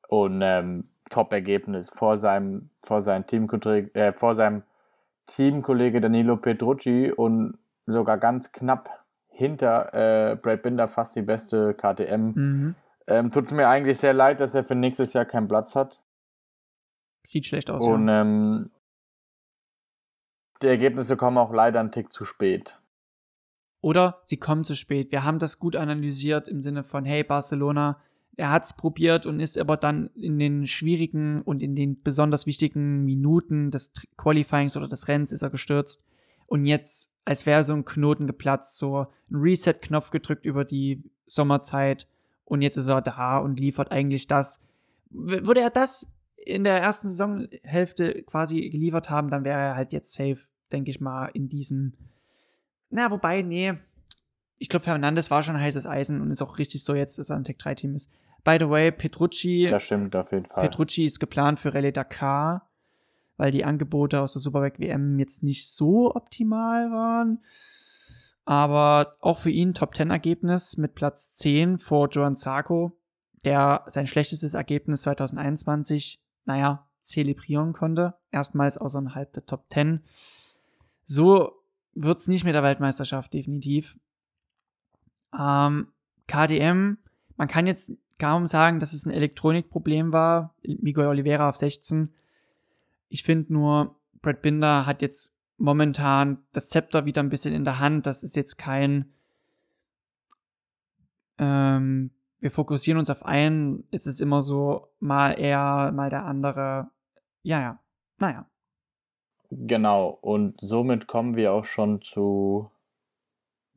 und 0.08 0.40
ähm, 0.42 0.84
Top-Ergebnis 1.10 1.90
vor 1.90 2.16
seinem, 2.16 2.70
vor 2.82 3.00
seinem 3.02 3.26
Teamkollege, 3.26 3.94
äh, 3.94 4.12
vor 4.12 4.34
seinem 4.34 4.62
Teamkollege 5.26 6.00
Danilo 6.00 6.36
Petrucci 6.36 7.12
und 7.12 7.58
sogar 7.86 8.18
ganz 8.18 8.52
knapp 8.52 8.90
hinter 9.28 9.94
äh, 9.94 10.36
Brad 10.36 10.62
Binder 10.62 10.88
fast 10.88 11.14
die 11.14 11.22
beste 11.22 11.74
KTM. 11.74 12.32
Mhm. 12.34 12.74
Ähm, 13.06 13.30
tut 13.30 13.50
mir 13.52 13.68
eigentlich 13.68 13.98
sehr 13.98 14.12
leid, 14.12 14.40
dass 14.40 14.54
er 14.54 14.64
für 14.64 14.74
nächstes 14.74 15.12
Jahr 15.12 15.24
keinen 15.24 15.48
Platz 15.48 15.76
hat. 15.76 16.00
Sieht 17.24 17.46
schlecht 17.46 17.70
aus. 17.70 17.84
Und 17.84 18.08
ja. 18.08 18.22
ähm, 18.22 18.70
die 20.62 20.66
Ergebnisse 20.66 21.16
kommen 21.16 21.38
auch 21.38 21.52
leider 21.52 21.80
einen 21.80 21.92
Tick 21.92 22.12
zu 22.12 22.24
spät. 22.24 22.80
Oder 23.80 24.20
sie 24.24 24.36
kommen 24.36 24.64
zu 24.64 24.74
spät. 24.74 25.10
Wir 25.10 25.24
haben 25.24 25.38
das 25.38 25.58
gut 25.58 25.74
analysiert 25.74 26.48
im 26.48 26.60
Sinne 26.60 26.82
von, 26.82 27.04
hey, 27.04 27.24
Barcelona, 27.24 28.00
er 28.36 28.50
hat 28.50 28.64
es 28.64 28.74
probiert 28.74 29.26
und 29.26 29.40
ist 29.40 29.58
aber 29.58 29.76
dann 29.76 30.08
in 30.14 30.38
den 30.38 30.66
schwierigen 30.66 31.40
und 31.42 31.62
in 31.62 31.74
den 31.74 32.02
besonders 32.02 32.46
wichtigen 32.46 33.04
Minuten 33.04 33.70
des 33.70 33.92
Qualifyings 34.16 34.76
oder 34.76 34.88
des 34.88 35.08
Rennens 35.08 35.32
ist 35.32 35.42
er 35.42 35.50
gestürzt. 35.50 36.04
Und 36.46 36.66
jetzt, 36.66 37.14
als 37.24 37.46
wäre 37.46 37.64
so 37.64 37.74
ein 37.74 37.84
Knoten 37.84 38.26
geplatzt, 38.26 38.76
so 38.76 39.06
ein 39.30 39.36
Reset-Knopf 39.36 40.10
gedrückt 40.10 40.46
über 40.46 40.64
die 40.64 41.02
Sommerzeit 41.26 42.06
und 42.44 42.62
jetzt 42.62 42.76
ist 42.76 42.88
er 42.88 43.02
da 43.02 43.38
und 43.38 43.60
liefert 43.60 43.92
eigentlich 43.92 44.26
das. 44.26 44.60
Würde 45.10 45.60
er 45.60 45.70
das 45.70 46.10
in 46.44 46.64
der 46.64 46.80
ersten 46.80 47.08
Saisonhälfte 47.08 48.22
quasi 48.22 48.68
geliefert 48.70 49.10
haben, 49.10 49.30
dann 49.30 49.44
wäre 49.44 49.60
er 49.60 49.76
halt 49.76 49.92
jetzt 49.92 50.14
safe, 50.14 50.38
denke 50.72 50.90
ich 50.90 51.00
mal, 51.00 51.26
in 51.26 51.48
diesem. 51.48 51.94
Na, 52.90 53.10
wobei, 53.10 53.42
nee. 53.42 53.74
Ich 54.58 54.68
glaube, 54.68 54.84
Fernandes 54.84 55.30
war 55.30 55.42
schon 55.42 55.58
heißes 55.58 55.86
Eisen 55.86 56.20
und 56.20 56.30
ist 56.30 56.42
auch 56.42 56.58
richtig 56.58 56.84
so 56.84 56.94
jetzt, 56.94 57.18
dass 57.18 57.30
er 57.30 57.36
ein 57.36 57.44
Tech 57.44 57.56
3 57.58 57.74
Team 57.74 57.94
ist. 57.94 58.10
By 58.44 58.56
the 58.58 58.68
way, 58.68 58.90
Petrucci. 58.90 59.66
Das 59.68 59.82
stimmt 59.82 60.16
auf 60.16 60.32
jeden 60.32 60.46
Fall. 60.46 60.62
Petrucci 60.62 61.04
ist 61.04 61.20
geplant 61.20 61.58
für 61.58 61.74
Rallye 61.74 61.92
Dakar, 61.92 62.70
weil 63.36 63.52
die 63.52 63.64
Angebote 63.64 64.20
aus 64.20 64.32
der 64.32 64.40
Superbike 64.40 64.80
WM 64.80 65.18
jetzt 65.18 65.42
nicht 65.42 65.68
so 65.68 66.14
optimal 66.14 66.90
waren. 66.90 67.40
Aber 68.44 69.16
auch 69.20 69.38
für 69.38 69.50
ihn 69.50 69.74
Top 69.74 69.94
10 69.94 70.10
Ergebnis 70.10 70.76
mit 70.76 70.94
Platz 70.94 71.34
10 71.34 71.78
vor 71.78 72.08
Joan 72.08 72.34
Sarko, 72.34 72.92
der 73.44 73.84
sein 73.86 74.06
schlechtestes 74.06 74.54
Ergebnis 74.54 75.02
2021 75.02 76.20
naja, 76.44 76.86
zelebrieren 77.00 77.72
konnte. 77.72 78.14
Erstmals 78.30 78.78
außerhalb 78.78 79.32
der 79.32 79.46
Top 79.46 79.66
10. 79.70 80.02
So 81.04 81.52
wird 81.94 82.20
es 82.20 82.28
nicht 82.28 82.44
mit 82.44 82.54
der 82.54 82.62
Weltmeisterschaft, 82.62 83.34
definitiv. 83.34 83.98
Ähm, 85.38 85.88
KDM, 86.26 86.98
man 87.36 87.48
kann 87.48 87.66
jetzt 87.66 87.92
kaum 88.18 88.46
sagen, 88.46 88.78
dass 88.78 88.92
es 88.92 89.06
ein 89.06 89.12
Elektronikproblem 89.12 90.12
war. 90.12 90.54
Miguel 90.62 91.06
Oliveira 91.06 91.48
auf 91.48 91.56
16. 91.56 92.12
Ich 93.08 93.24
finde 93.24 93.52
nur, 93.52 93.96
Brad 94.22 94.42
Binder 94.42 94.86
hat 94.86 95.02
jetzt 95.02 95.34
momentan 95.56 96.38
das 96.52 96.68
Zepter 96.68 97.04
wieder 97.06 97.22
ein 97.22 97.28
bisschen 97.28 97.54
in 97.54 97.64
der 97.64 97.78
Hand. 97.78 98.06
Das 98.06 98.22
ist 98.22 98.36
jetzt 98.36 98.56
kein 98.56 99.12
ähm, 101.38 102.10
wir 102.40 102.50
fokussieren 102.50 102.98
uns 102.98 103.10
auf 103.10 103.24
einen, 103.24 103.86
ist 103.90 104.06
es 104.06 104.20
immer 104.20 104.42
so, 104.42 104.88
mal 104.98 105.32
er, 105.32 105.92
mal 105.92 106.10
der 106.10 106.24
andere. 106.24 106.88
Ja, 107.42 107.60
ja. 107.60 107.78
Naja. 108.18 108.46
Genau, 109.50 110.18
und 110.20 110.60
somit 110.60 111.06
kommen 111.06 111.34
wir 111.34 111.52
auch 111.52 111.64
schon 111.64 112.00
zu 112.00 112.70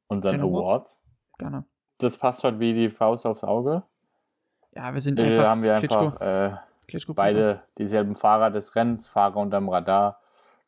unseren 0.07 0.39
Awards. 0.39 0.53
Awards. 0.55 1.01
Gerne. 1.39 1.65
Das 1.97 2.17
passt 2.17 2.43
halt 2.43 2.59
wie 2.59 2.73
die 2.73 2.89
Faust 2.89 3.25
aufs 3.25 3.43
Auge. 3.43 3.83
Ja, 4.75 4.93
wir 4.93 5.01
sind 5.01 5.19
äh, 5.19 5.23
einfach. 5.23 5.45
haben 5.45 5.63
wir 5.63 5.75
einfach 5.75 6.21
äh, 6.21 6.55
beide 7.15 7.63
dieselben 7.77 8.15
Fahrer 8.15 8.51
des 8.51 8.75
Rennens, 8.75 9.07
Fahrer 9.07 9.37
unterm 9.37 9.69
Radar, 9.69 10.19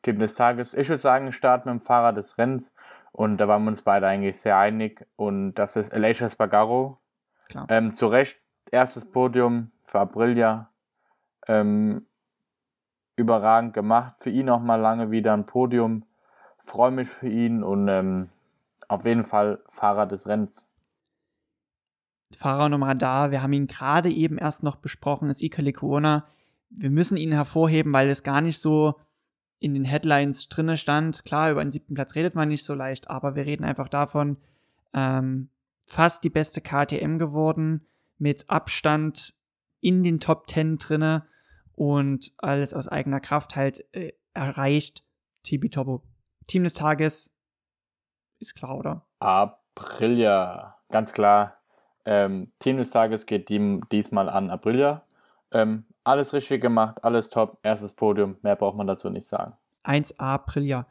Team 0.02 0.18
des 0.18 0.34
Tages. 0.34 0.74
Ich 0.74 0.88
würde 0.88 1.00
sagen, 1.00 1.32
starten 1.32 1.70
mit 1.70 1.80
dem 1.80 1.84
Fahrer 1.84 2.12
des 2.12 2.36
Rennens. 2.38 2.72
Und 3.12 3.38
da 3.38 3.48
waren 3.48 3.62
wir 3.64 3.68
uns 3.68 3.82
beide 3.82 4.06
eigentlich 4.06 4.38
sehr 4.40 4.58
einig. 4.58 5.06
Und 5.16 5.54
das 5.54 5.76
ist 5.76 5.90
Elisha 5.90 6.28
Spargaro, 6.28 6.98
Klar. 7.46 7.66
Ähm, 7.68 7.94
zu 7.94 8.06
Recht, 8.06 8.36
erstes 8.70 9.10
Podium 9.10 9.70
für 9.84 10.00
Aprilia. 10.00 10.70
Ähm, 11.48 12.06
überragend 13.16 13.72
gemacht. 13.72 14.14
Für 14.18 14.30
ihn 14.30 14.50
auch 14.50 14.60
mal 14.60 14.76
lange 14.76 15.10
wieder 15.10 15.32
ein 15.32 15.46
Podium. 15.46 16.04
Freue 16.58 16.90
mich 16.90 17.08
für 17.08 17.28
ihn 17.28 17.62
und 17.62 17.88
ähm, 17.88 18.28
auf 18.88 19.04
jeden 19.04 19.22
Fall 19.22 19.62
Fahrer 19.68 20.06
des 20.06 20.26
Rennens. 20.26 20.68
Fahrer 22.34 22.68
Nummer 22.68 22.94
da. 22.94 23.30
Wir 23.30 23.42
haben 23.42 23.52
ihn 23.52 23.66
gerade 23.66 24.10
eben 24.10 24.38
erst 24.38 24.62
noch 24.62 24.76
besprochen, 24.76 25.30
ist 25.30 25.42
Ika 25.42 25.62
Lekuona. 25.62 26.26
Wir 26.70 26.90
müssen 26.90 27.16
ihn 27.16 27.32
hervorheben, 27.32 27.92
weil 27.92 28.08
es 28.08 28.22
gar 28.22 28.40
nicht 28.40 28.60
so 28.60 28.96
in 29.58 29.74
den 29.74 29.84
Headlines 29.84 30.48
drinne 30.48 30.76
stand. 30.76 31.24
Klar, 31.24 31.52
über 31.52 31.60
einen 31.60 31.70
siebten 31.70 31.94
Platz 31.94 32.14
redet 32.14 32.34
man 32.34 32.48
nicht 32.48 32.64
so 32.64 32.74
leicht, 32.74 33.08
aber 33.08 33.34
wir 33.36 33.46
reden 33.46 33.64
einfach 33.64 33.88
davon, 33.88 34.36
ähm, 34.92 35.48
fast 35.86 36.24
die 36.24 36.30
beste 36.30 36.60
KTM 36.60 37.18
geworden, 37.18 37.86
mit 38.18 38.48
Abstand 38.48 39.34
in 39.80 40.02
den 40.02 40.20
Top 40.20 40.48
10 40.48 40.78
drinne 40.78 41.26
und 41.74 42.32
alles 42.38 42.74
aus 42.74 42.88
eigener 42.88 43.20
Kraft 43.20 43.56
halt 43.56 43.84
äh, 43.92 44.12
erreicht. 44.34 45.04
Tibi 45.42 45.70
Tobo. 45.70 46.02
Team 46.46 46.64
des 46.64 46.74
Tages 46.74 47.36
ist 48.38 48.54
klar, 48.54 48.76
oder? 48.76 49.06
Aprilia, 49.20 50.76
ganz 50.90 51.12
klar. 51.12 51.58
Ähm, 52.04 52.52
Team 52.58 52.78
des 52.78 52.90
Tages 52.90 53.26
geht 53.26 53.48
die, 53.48 53.80
diesmal 53.92 54.28
an 54.28 54.50
Aprilia. 54.50 55.02
Ähm, 55.52 55.84
alles 56.04 56.32
richtig 56.32 56.60
gemacht, 56.60 57.02
alles 57.02 57.30
top, 57.30 57.58
erstes 57.62 57.92
Podium, 57.92 58.36
mehr 58.42 58.56
braucht 58.56 58.76
man 58.76 58.86
dazu 58.86 59.10
nicht 59.10 59.26
sagen. 59.26 59.54
1A 59.84 60.18
Aprilia. 60.18 60.86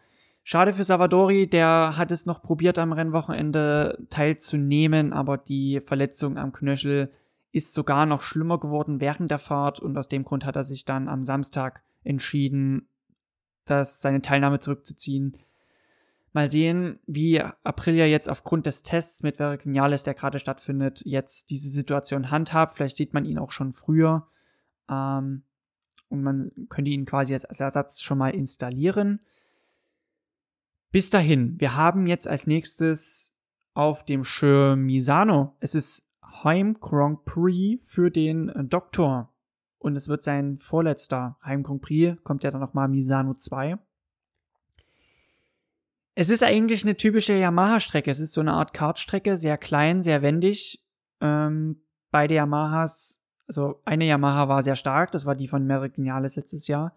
Schade 0.47 0.73
für 0.73 0.83
Savadori, 0.83 1.47
der 1.47 1.97
hat 1.97 2.11
es 2.11 2.27
noch 2.27 2.43
probiert 2.43 2.77
am 2.77 2.91
Rennwochenende 2.91 4.05
teilzunehmen, 4.11 5.11
aber 5.11 5.39
die 5.39 5.81
Verletzung 5.81 6.37
am 6.37 6.51
Knöchel 6.51 7.11
ist 7.51 7.73
sogar 7.73 8.05
noch 8.05 8.21
schlimmer 8.21 8.59
geworden 8.59 9.01
während 9.01 9.31
der 9.31 9.39
Fahrt 9.39 9.79
und 9.79 9.97
aus 9.97 10.07
dem 10.07 10.23
Grund 10.23 10.45
hat 10.45 10.55
er 10.55 10.63
sich 10.63 10.85
dann 10.85 11.07
am 11.09 11.23
Samstag 11.23 11.81
entschieden, 12.03 12.87
dass 13.65 14.03
seine 14.03 14.21
Teilnahme 14.21 14.59
zurückzuziehen. 14.59 15.35
Mal 16.31 16.47
sehen, 16.47 16.99
wie 17.07 17.41
Aprilia 17.41 18.05
jetzt 18.05 18.29
aufgrund 18.29 18.67
des 18.67 18.83
Tests 18.83 19.23
mit 19.23 19.37
Veric 19.37 19.65
Vinales, 19.65 20.03
der 20.03 20.13
gerade 20.13 20.37
stattfindet, 20.37 21.01
jetzt 21.05 21.49
diese 21.49 21.69
Situation 21.69 22.29
handhabt. 22.29 22.75
Vielleicht 22.75 22.97
sieht 22.97 23.15
man 23.15 23.25
ihn 23.25 23.39
auch 23.39 23.51
schon 23.51 23.73
früher. 23.73 24.27
Ähm, 24.91 25.41
und 26.09 26.21
man 26.21 26.51
könnte 26.69 26.91
ihn 26.91 27.05
quasi 27.05 27.33
als 27.33 27.45
Ersatz 27.45 28.01
schon 28.01 28.19
mal 28.19 28.35
installieren. 28.35 29.21
Bis 30.95 31.09
dahin, 31.09 31.59
wir 31.59 31.75
haben 31.75 32.07
jetzt 32.07 32.25
als 32.25 32.47
nächstes 32.47 33.35
auf 33.73 34.05
dem 34.05 34.23
Schirm 34.23 34.83
Misano. 34.83 35.53
Es 35.59 35.75
ist 35.75 36.09
Heim 36.23 36.75
Grand 36.79 37.25
Prix 37.25 37.85
für 37.85 38.09
den 38.09 38.49
Doktor. 38.69 39.29
Und 39.77 39.97
es 39.97 40.07
wird 40.07 40.23
sein 40.23 40.57
vorletzter 40.57 41.37
Heim 41.43 41.63
Grand 41.63 41.81
Prix. 41.81 42.17
Kommt 42.23 42.45
ja 42.45 42.51
dann 42.51 42.61
nochmal 42.61 42.87
Misano 42.87 43.33
2. 43.33 43.77
Es 46.13 46.29
ist 46.29 46.43
eigentlich 46.43 46.85
eine 46.85 46.95
typische 46.95 47.33
Yamaha-Strecke. 47.33 48.09
Es 48.09 48.21
ist 48.21 48.31
so 48.31 48.39
eine 48.39 48.53
Art 48.53 48.71
Kartstrecke, 48.73 49.35
sehr 49.35 49.57
klein, 49.57 50.01
sehr 50.01 50.21
wendig. 50.21 50.81
Ähm, 51.19 51.81
beide 52.09 52.35
Yamahas, 52.35 53.21
also 53.49 53.81
eine 53.83 54.05
Yamaha 54.05 54.47
war 54.47 54.61
sehr 54.61 54.77
stark, 54.77 55.11
das 55.11 55.25
war 55.25 55.35
die 55.35 55.49
von 55.49 55.67
Merrick 55.67 55.97
Vinales 55.97 56.37
letztes 56.37 56.67
Jahr. 56.67 56.95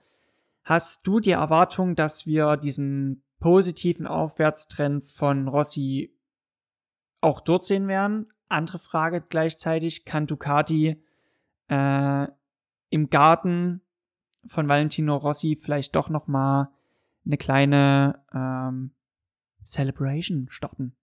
Hast 0.62 1.04
du 1.04 1.18
die 1.18 1.32
Erwartung, 1.32 1.96
dass 1.96 2.26
wir 2.26 2.56
diesen 2.56 3.24
positiven 3.40 4.06
Aufwärtstrend 4.06 5.04
von 5.04 5.48
Rossi 5.48 6.14
auch 7.20 7.40
dort 7.40 7.64
sehen 7.64 7.88
werden. 7.88 8.32
Andere 8.48 8.78
Frage 8.78 9.20
gleichzeitig, 9.20 10.04
kann 10.04 10.26
Ducati 10.26 11.02
äh, 11.68 12.26
im 12.90 13.10
Garten 13.10 13.82
von 14.46 14.68
Valentino 14.68 15.16
Rossi 15.16 15.56
vielleicht 15.60 15.94
doch 15.94 16.08
noch 16.08 16.26
mal 16.26 16.70
eine 17.26 17.36
kleine 17.36 18.24
ähm, 18.32 18.92
Celebration 19.64 20.48
starten? 20.48 20.96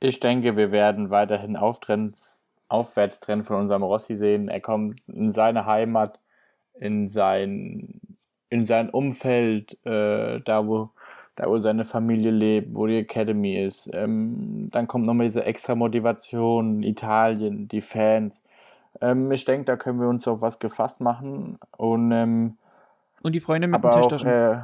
Ich 0.00 0.20
denke, 0.20 0.56
wir 0.56 0.70
werden 0.70 1.10
weiterhin 1.10 1.56
Auftrends, 1.56 2.42
Aufwärtstrend 2.68 3.44
von 3.44 3.56
unserem 3.56 3.82
Rossi 3.82 4.14
sehen. 4.14 4.48
Er 4.48 4.60
kommt 4.60 5.00
in 5.08 5.30
seine 5.30 5.66
Heimat, 5.66 6.20
in 6.74 7.08
sein 7.08 8.00
in 8.50 8.64
sein 8.64 8.90
Umfeld, 8.90 9.78
äh, 9.86 10.40
da 10.40 10.66
wo 10.66 10.90
da 11.36 11.48
wo 11.48 11.56
seine 11.56 11.86
Familie 11.86 12.30
lebt, 12.30 12.76
wo 12.76 12.86
die 12.86 12.98
Academy 12.98 13.64
ist. 13.64 13.88
Ähm, 13.94 14.68
dann 14.70 14.86
kommt 14.86 15.06
nochmal 15.06 15.26
diese 15.26 15.44
extra 15.44 15.74
Motivation, 15.74 16.82
Italien, 16.82 17.66
die 17.66 17.80
Fans. 17.80 18.42
Ähm, 19.00 19.30
ich 19.30 19.44
denke, 19.46 19.64
da 19.64 19.76
können 19.76 20.00
wir 20.00 20.08
uns 20.08 20.28
auf 20.28 20.42
was 20.42 20.58
gefasst 20.58 21.00
machen. 21.00 21.58
Und, 21.78 22.12
ähm, 22.12 22.58
und 23.22 23.32
die 23.32 23.40
Freunde 23.40 23.68
mit 23.68 23.82
den 23.82 23.90
Tischtaschen. 23.90 24.28
Äh, 24.28 24.62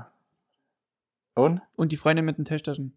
und? 1.35 1.63
Und 1.77 1.93
die 1.93 1.97
Freunde 1.97 2.23
mit 2.23 2.37
den 2.37 2.45
Tischtaschen. 2.45 2.97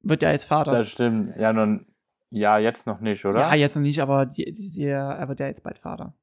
Wird 0.00 0.22
ja 0.22 0.30
als 0.30 0.44
Vater. 0.44 0.70
Das 0.70 0.88
stimmt. 0.88 1.36
Ja, 1.36 1.52
nun, 1.52 1.86
ja, 2.30 2.56
jetzt 2.56 2.86
noch 2.86 3.00
nicht, 3.00 3.24
oder? 3.26 3.40
Ja, 3.40 3.54
jetzt 3.54 3.76
noch 3.76 3.82
nicht, 3.82 4.00
aber 4.00 4.24
die, 4.24 4.50
die, 4.50 4.84
er 4.84 5.28
wird 5.28 5.38
ja 5.38 5.48
jetzt 5.48 5.62
bald 5.62 5.78
Vater. 5.78 6.14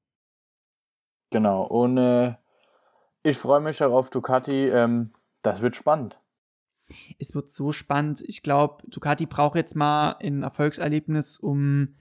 Genau. 1.29 1.63
Und 1.63 1.97
äh, 1.97 2.33
ich 3.23 3.37
freue 3.37 3.59
mich 3.59 3.77
darauf, 3.77 4.09
Ducati. 4.09 4.67
Ähm, 4.67 5.11
das 5.41 5.61
wird 5.61 5.75
spannend. 5.75 6.19
Es 7.19 7.35
wird 7.35 7.49
so 7.49 7.71
spannend. 7.71 8.23
Ich 8.27 8.41
glaube, 8.43 8.83
Ducati 8.87 9.25
braucht 9.25 9.55
jetzt 9.55 9.75
mal 9.75 10.15
ein 10.21 10.43
Erfolgserlebnis, 10.43 11.37
um 11.37 11.95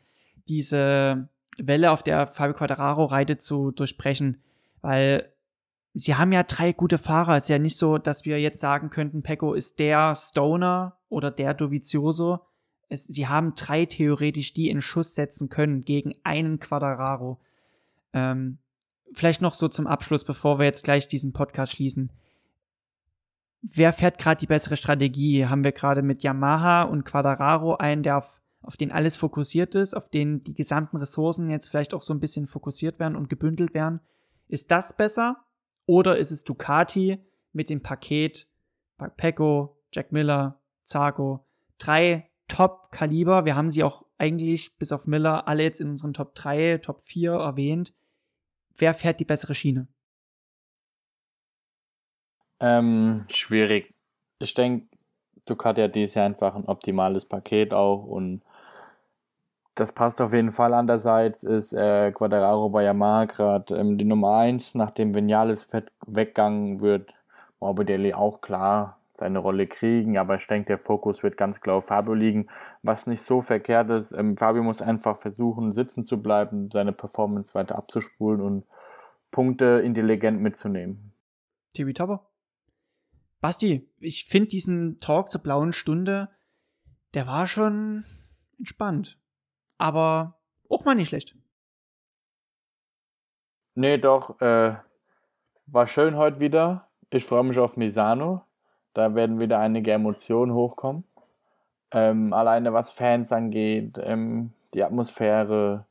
diese 0.48 1.28
Welle, 1.58 1.90
auf 1.90 2.02
der 2.02 2.26
Fabio 2.26 2.54
Quadraro 2.54 3.04
reitet, 3.04 3.42
zu 3.42 3.70
durchbrechen. 3.70 4.42
Weil 4.80 5.32
sie 5.92 6.14
haben 6.14 6.32
ja 6.32 6.42
drei 6.42 6.72
gute 6.72 6.98
Fahrer. 6.98 7.36
Es 7.36 7.44
ist 7.44 7.50
ja 7.50 7.58
nicht 7.58 7.76
so, 7.76 7.98
dass 7.98 8.24
wir 8.24 8.40
jetzt 8.40 8.60
sagen 8.60 8.90
könnten, 8.90 9.22
Pecco 9.22 9.54
ist 9.54 9.78
der 9.78 10.14
Stoner 10.16 10.98
oder 11.08 11.30
der 11.30 11.54
Dovizioso. 11.54 12.40
Es, 12.88 13.04
sie 13.04 13.28
haben 13.28 13.54
drei 13.54 13.84
theoretisch, 13.84 14.54
die 14.54 14.70
in 14.70 14.80
Schuss 14.80 15.14
setzen 15.14 15.48
können 15.50 15.84
gegen 15.84 16.14
einen 16.22 16.58
Quadraro. 16.58 17.38
Ähm, 18.14 18.58
vielleicht 19.12 19.42
noch 19.42 19.54
so 19.54 19.68
zum 19.68 19.86
Abschluss, 19.86 20.24
bevor 20.24 20.58
wir 20.58 20.66
jetzt 20.66 20.84
gleich 20.84 21.08
diesen 21.08 21.32
Podcast 21.32 21.72
schließen. 21.72 22.12
Wer 23.62 23.92
fährt 23.92 24.18
gerade 24.18 24.38
die 24.38 24.46
bessere 24.46 24.76
Strategie? 24.76 25.46
Haben 25.46 25.64
wir 25.64 25.72
gerade 25.72 26.02
mit 26.02 26.22
Yamaha 26.22 26.82
und 26.82 27.04
Quadraro 27.04 27.76
einen, 27.76 28.02
der 28.02 28.18
auf, 28.18 28.40
auf 28.62 28.76
den 28.76 28.92
alles 28.92 29.16
fokussiert 29.16 29.74
ist, 29.74 29.94
auf 29.94 30.08
den 30.08 30.40
die 30.40 30.54
gesamten 30.54 30.96
Ressourcen 30.96 31.50
jetzt 31.50 31.68
vielleicht 31.68 31.94
auch 31.94 32.02
so 32.02 32.14
ein 32.14 32.20
bisschen 32.20 32.46
fokussiert 32.46 32.98
werden 32.98 33.16
und 33.16 33.28
gebündelt 33.28 33.74
werden? 33.74 34.00
Ist 34.46 34.70
das 34.70 34.96
besser? 34.96 35.44
Oder 35.86 36.18
ist 36.18 36.30
es 36.30 36.44
Ducati 36.44 37.18
mit 37.52 37.70
dem 37.70 37.82
Paket 37.82 38.46
Pecco, 39.16 39.76
Jack 39.92 40.12
Miller, 40.12 40.60
Zago? 40.82 41.46
Drei 41.78 42.30
Top-Kaliber. 42.48 43.44
Wir 43.44 43.56
haben 43.56 43.70
sie 43.70 43.84
auch 43.84 44.04
eigentlich 44.18 44.76
bis 44.78 44.92
auf 44.92 45.06
Miller 45.06 45.46
alle 45.48 45.62
jetzt 45.62 45.80
in 45.80 45.90
unseren 45.90 46.12
Top 46.12 46.34
3, 46.34 46.78
Top 46.78 47.00
4 47.02 47.32
erwähnt. 47.32 47.94
Wer 48.78 48.94
fährt 48.94 49.20
die 49.20 49.24
bessere 49.24 49.54
Schiene? 49.54 49.88
Ähm, 52.60 53.24
schwierig. 53.28 53.94
Ich 54.40 54.54
denke, 54.54 54.88
Ducati 55.46 55.82
hat 55.82 55.94
dieses 55.94 56.14
Jahr 56.14 56.26
einfach 56.26 56.54
ein 56.54 56.64
optimales 56.64 57.24
Paket 57.24 57.74
auch 57.74 58.04
und 58.04 58.42
das 59.74 59.92
passt 59.92 60.20
auf 60.20 60.32
jeden 60.32 60.50
Fall. 60.50 60.74
Andererseits 60.74 61.44
ist 61.44 61.72
äh, 61.72 62.10
Quadraro 62.12 62.68
bei 62.68 62.84
Yamaha 62.84 63.26
gerade 63.26 63.76
ähm, 63.76 63.98
die 63.98 64.04
Nummer 64.04 64.38
1, 64.38 64.74
nachdem 64.74 65.14
Vinales 65.14 65.68
weggegangen 66.06 66.80
wird. 66.80 67.14
Morbidelli 67.60 68.14
auch 68.14 68.40
klar 68.40 68.97
seine 69.18 69.38
Rolle 69.38 69.66
kriegen, 69.66 70.18
aber 70.18 70.36
ich 70.36 70.46
denke, 70.46 70.68
der 70.68 70.78
Fokus 70.78 71.22
wird 71.22 71.36
ganz 71.36 71.60
klar 71.60 71.76
auf 71.76 71.86
Fabio 71.86 72.14
liegen, 72.14 72.48
was 72.82 73.06
nicht 73.06 73.22
so 73.22 73.40
verkehrt 73.40 73.90
ist. 73.90 74.12
Ähm, 74.12 74.36
Fabio 74.36 74.62
muss 74.62 74.82
einfach 74.82 75.18
versuchen, 75.18 75.72
sitzen 75.72 76.02
zu 76.02 76.22
bleiben, 76.22 76.70
seine 76.72 76.92
Performance 76.92 77.54
weiter 77.54 77.76
abzuspulen 77.76 78.40
und 78.40 78.64
Punkte 79.30 79.82
intelligent 79.84 80.40
mitzunehmen. 80.40 81.12
Tibi 81.74 81.92
Topper. 81.92 82.26
Basti, 83.40 83.88
ich 83.98 84.24
finde 84.24 84.48
diesen 84.48 84.98
Talk 85.00 85.30
zur 85.30 85.42
blauen 85.42 85.72
Stunde, 85.72 86.28
der 87.14 87.26
war 87.26 87.46
schon 87.46 88.04
entspannt 88.58 89.18
aber 89.78 90.34
auch 90.68 90.84
mal 90.84 90.94
nicht 90.94 91.08
schlecht. 91.08 91.34
Nee, 93.74 93.96
doch, 93.96 94.40
äh, 94.40 94.76
war 95.66 95.86
schön 95.86 96.16
heute 96.16 96.40
wieder. 96.40 96.90
Ich 97.10 97.24
freue 97.24 97.44
mich 97.44 97.58
auf 97.58 97.76
Misano. 97.76 98.44
Da 98.98 99.14
werden 99.14 99.40
wieder 99.40 99.60
einige 99.60 99.92
Emotionen 99.92 100.52
hochkommen. 100.52 101.04
Ähm, 101.92 102.32
alleine 102.32 102.72
was 102.72 102.90
Fans 102.90 103.30
angeht, 103.30 103.96
ähm, 104.02 104.50
die 104.74 104.82
Atmosphäre. 104.82 105.84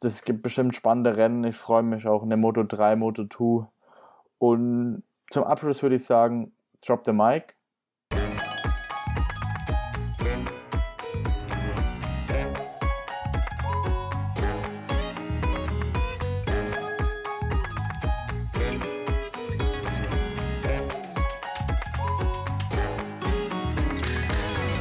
Das 0.00 0.22
gibt 0.22 0.42
bestimmt 0.42 0.74
spannende 0.74 1.18
Rennen. 1.18 1.44
Ich 1.44 1.58
freue 1.58 1.82
mich 1.82 2.06
auch 2.06 2.22
in 2.22 2.30
der 2.30 2.38
Moto 2.38 2.62
3, 2.62 2.96
Moto 2.96 3.26
2. 3.26 3.66
Und 4.38 5.02
zum 5.28 5.44
Abschluss 5.44 5.82
würde 5.82 5.96
ich 5.96 6.06
sagen, 6.06 6.52
drop 6.80 7.04
the 7.04 7.12
mic. 7.12 7.56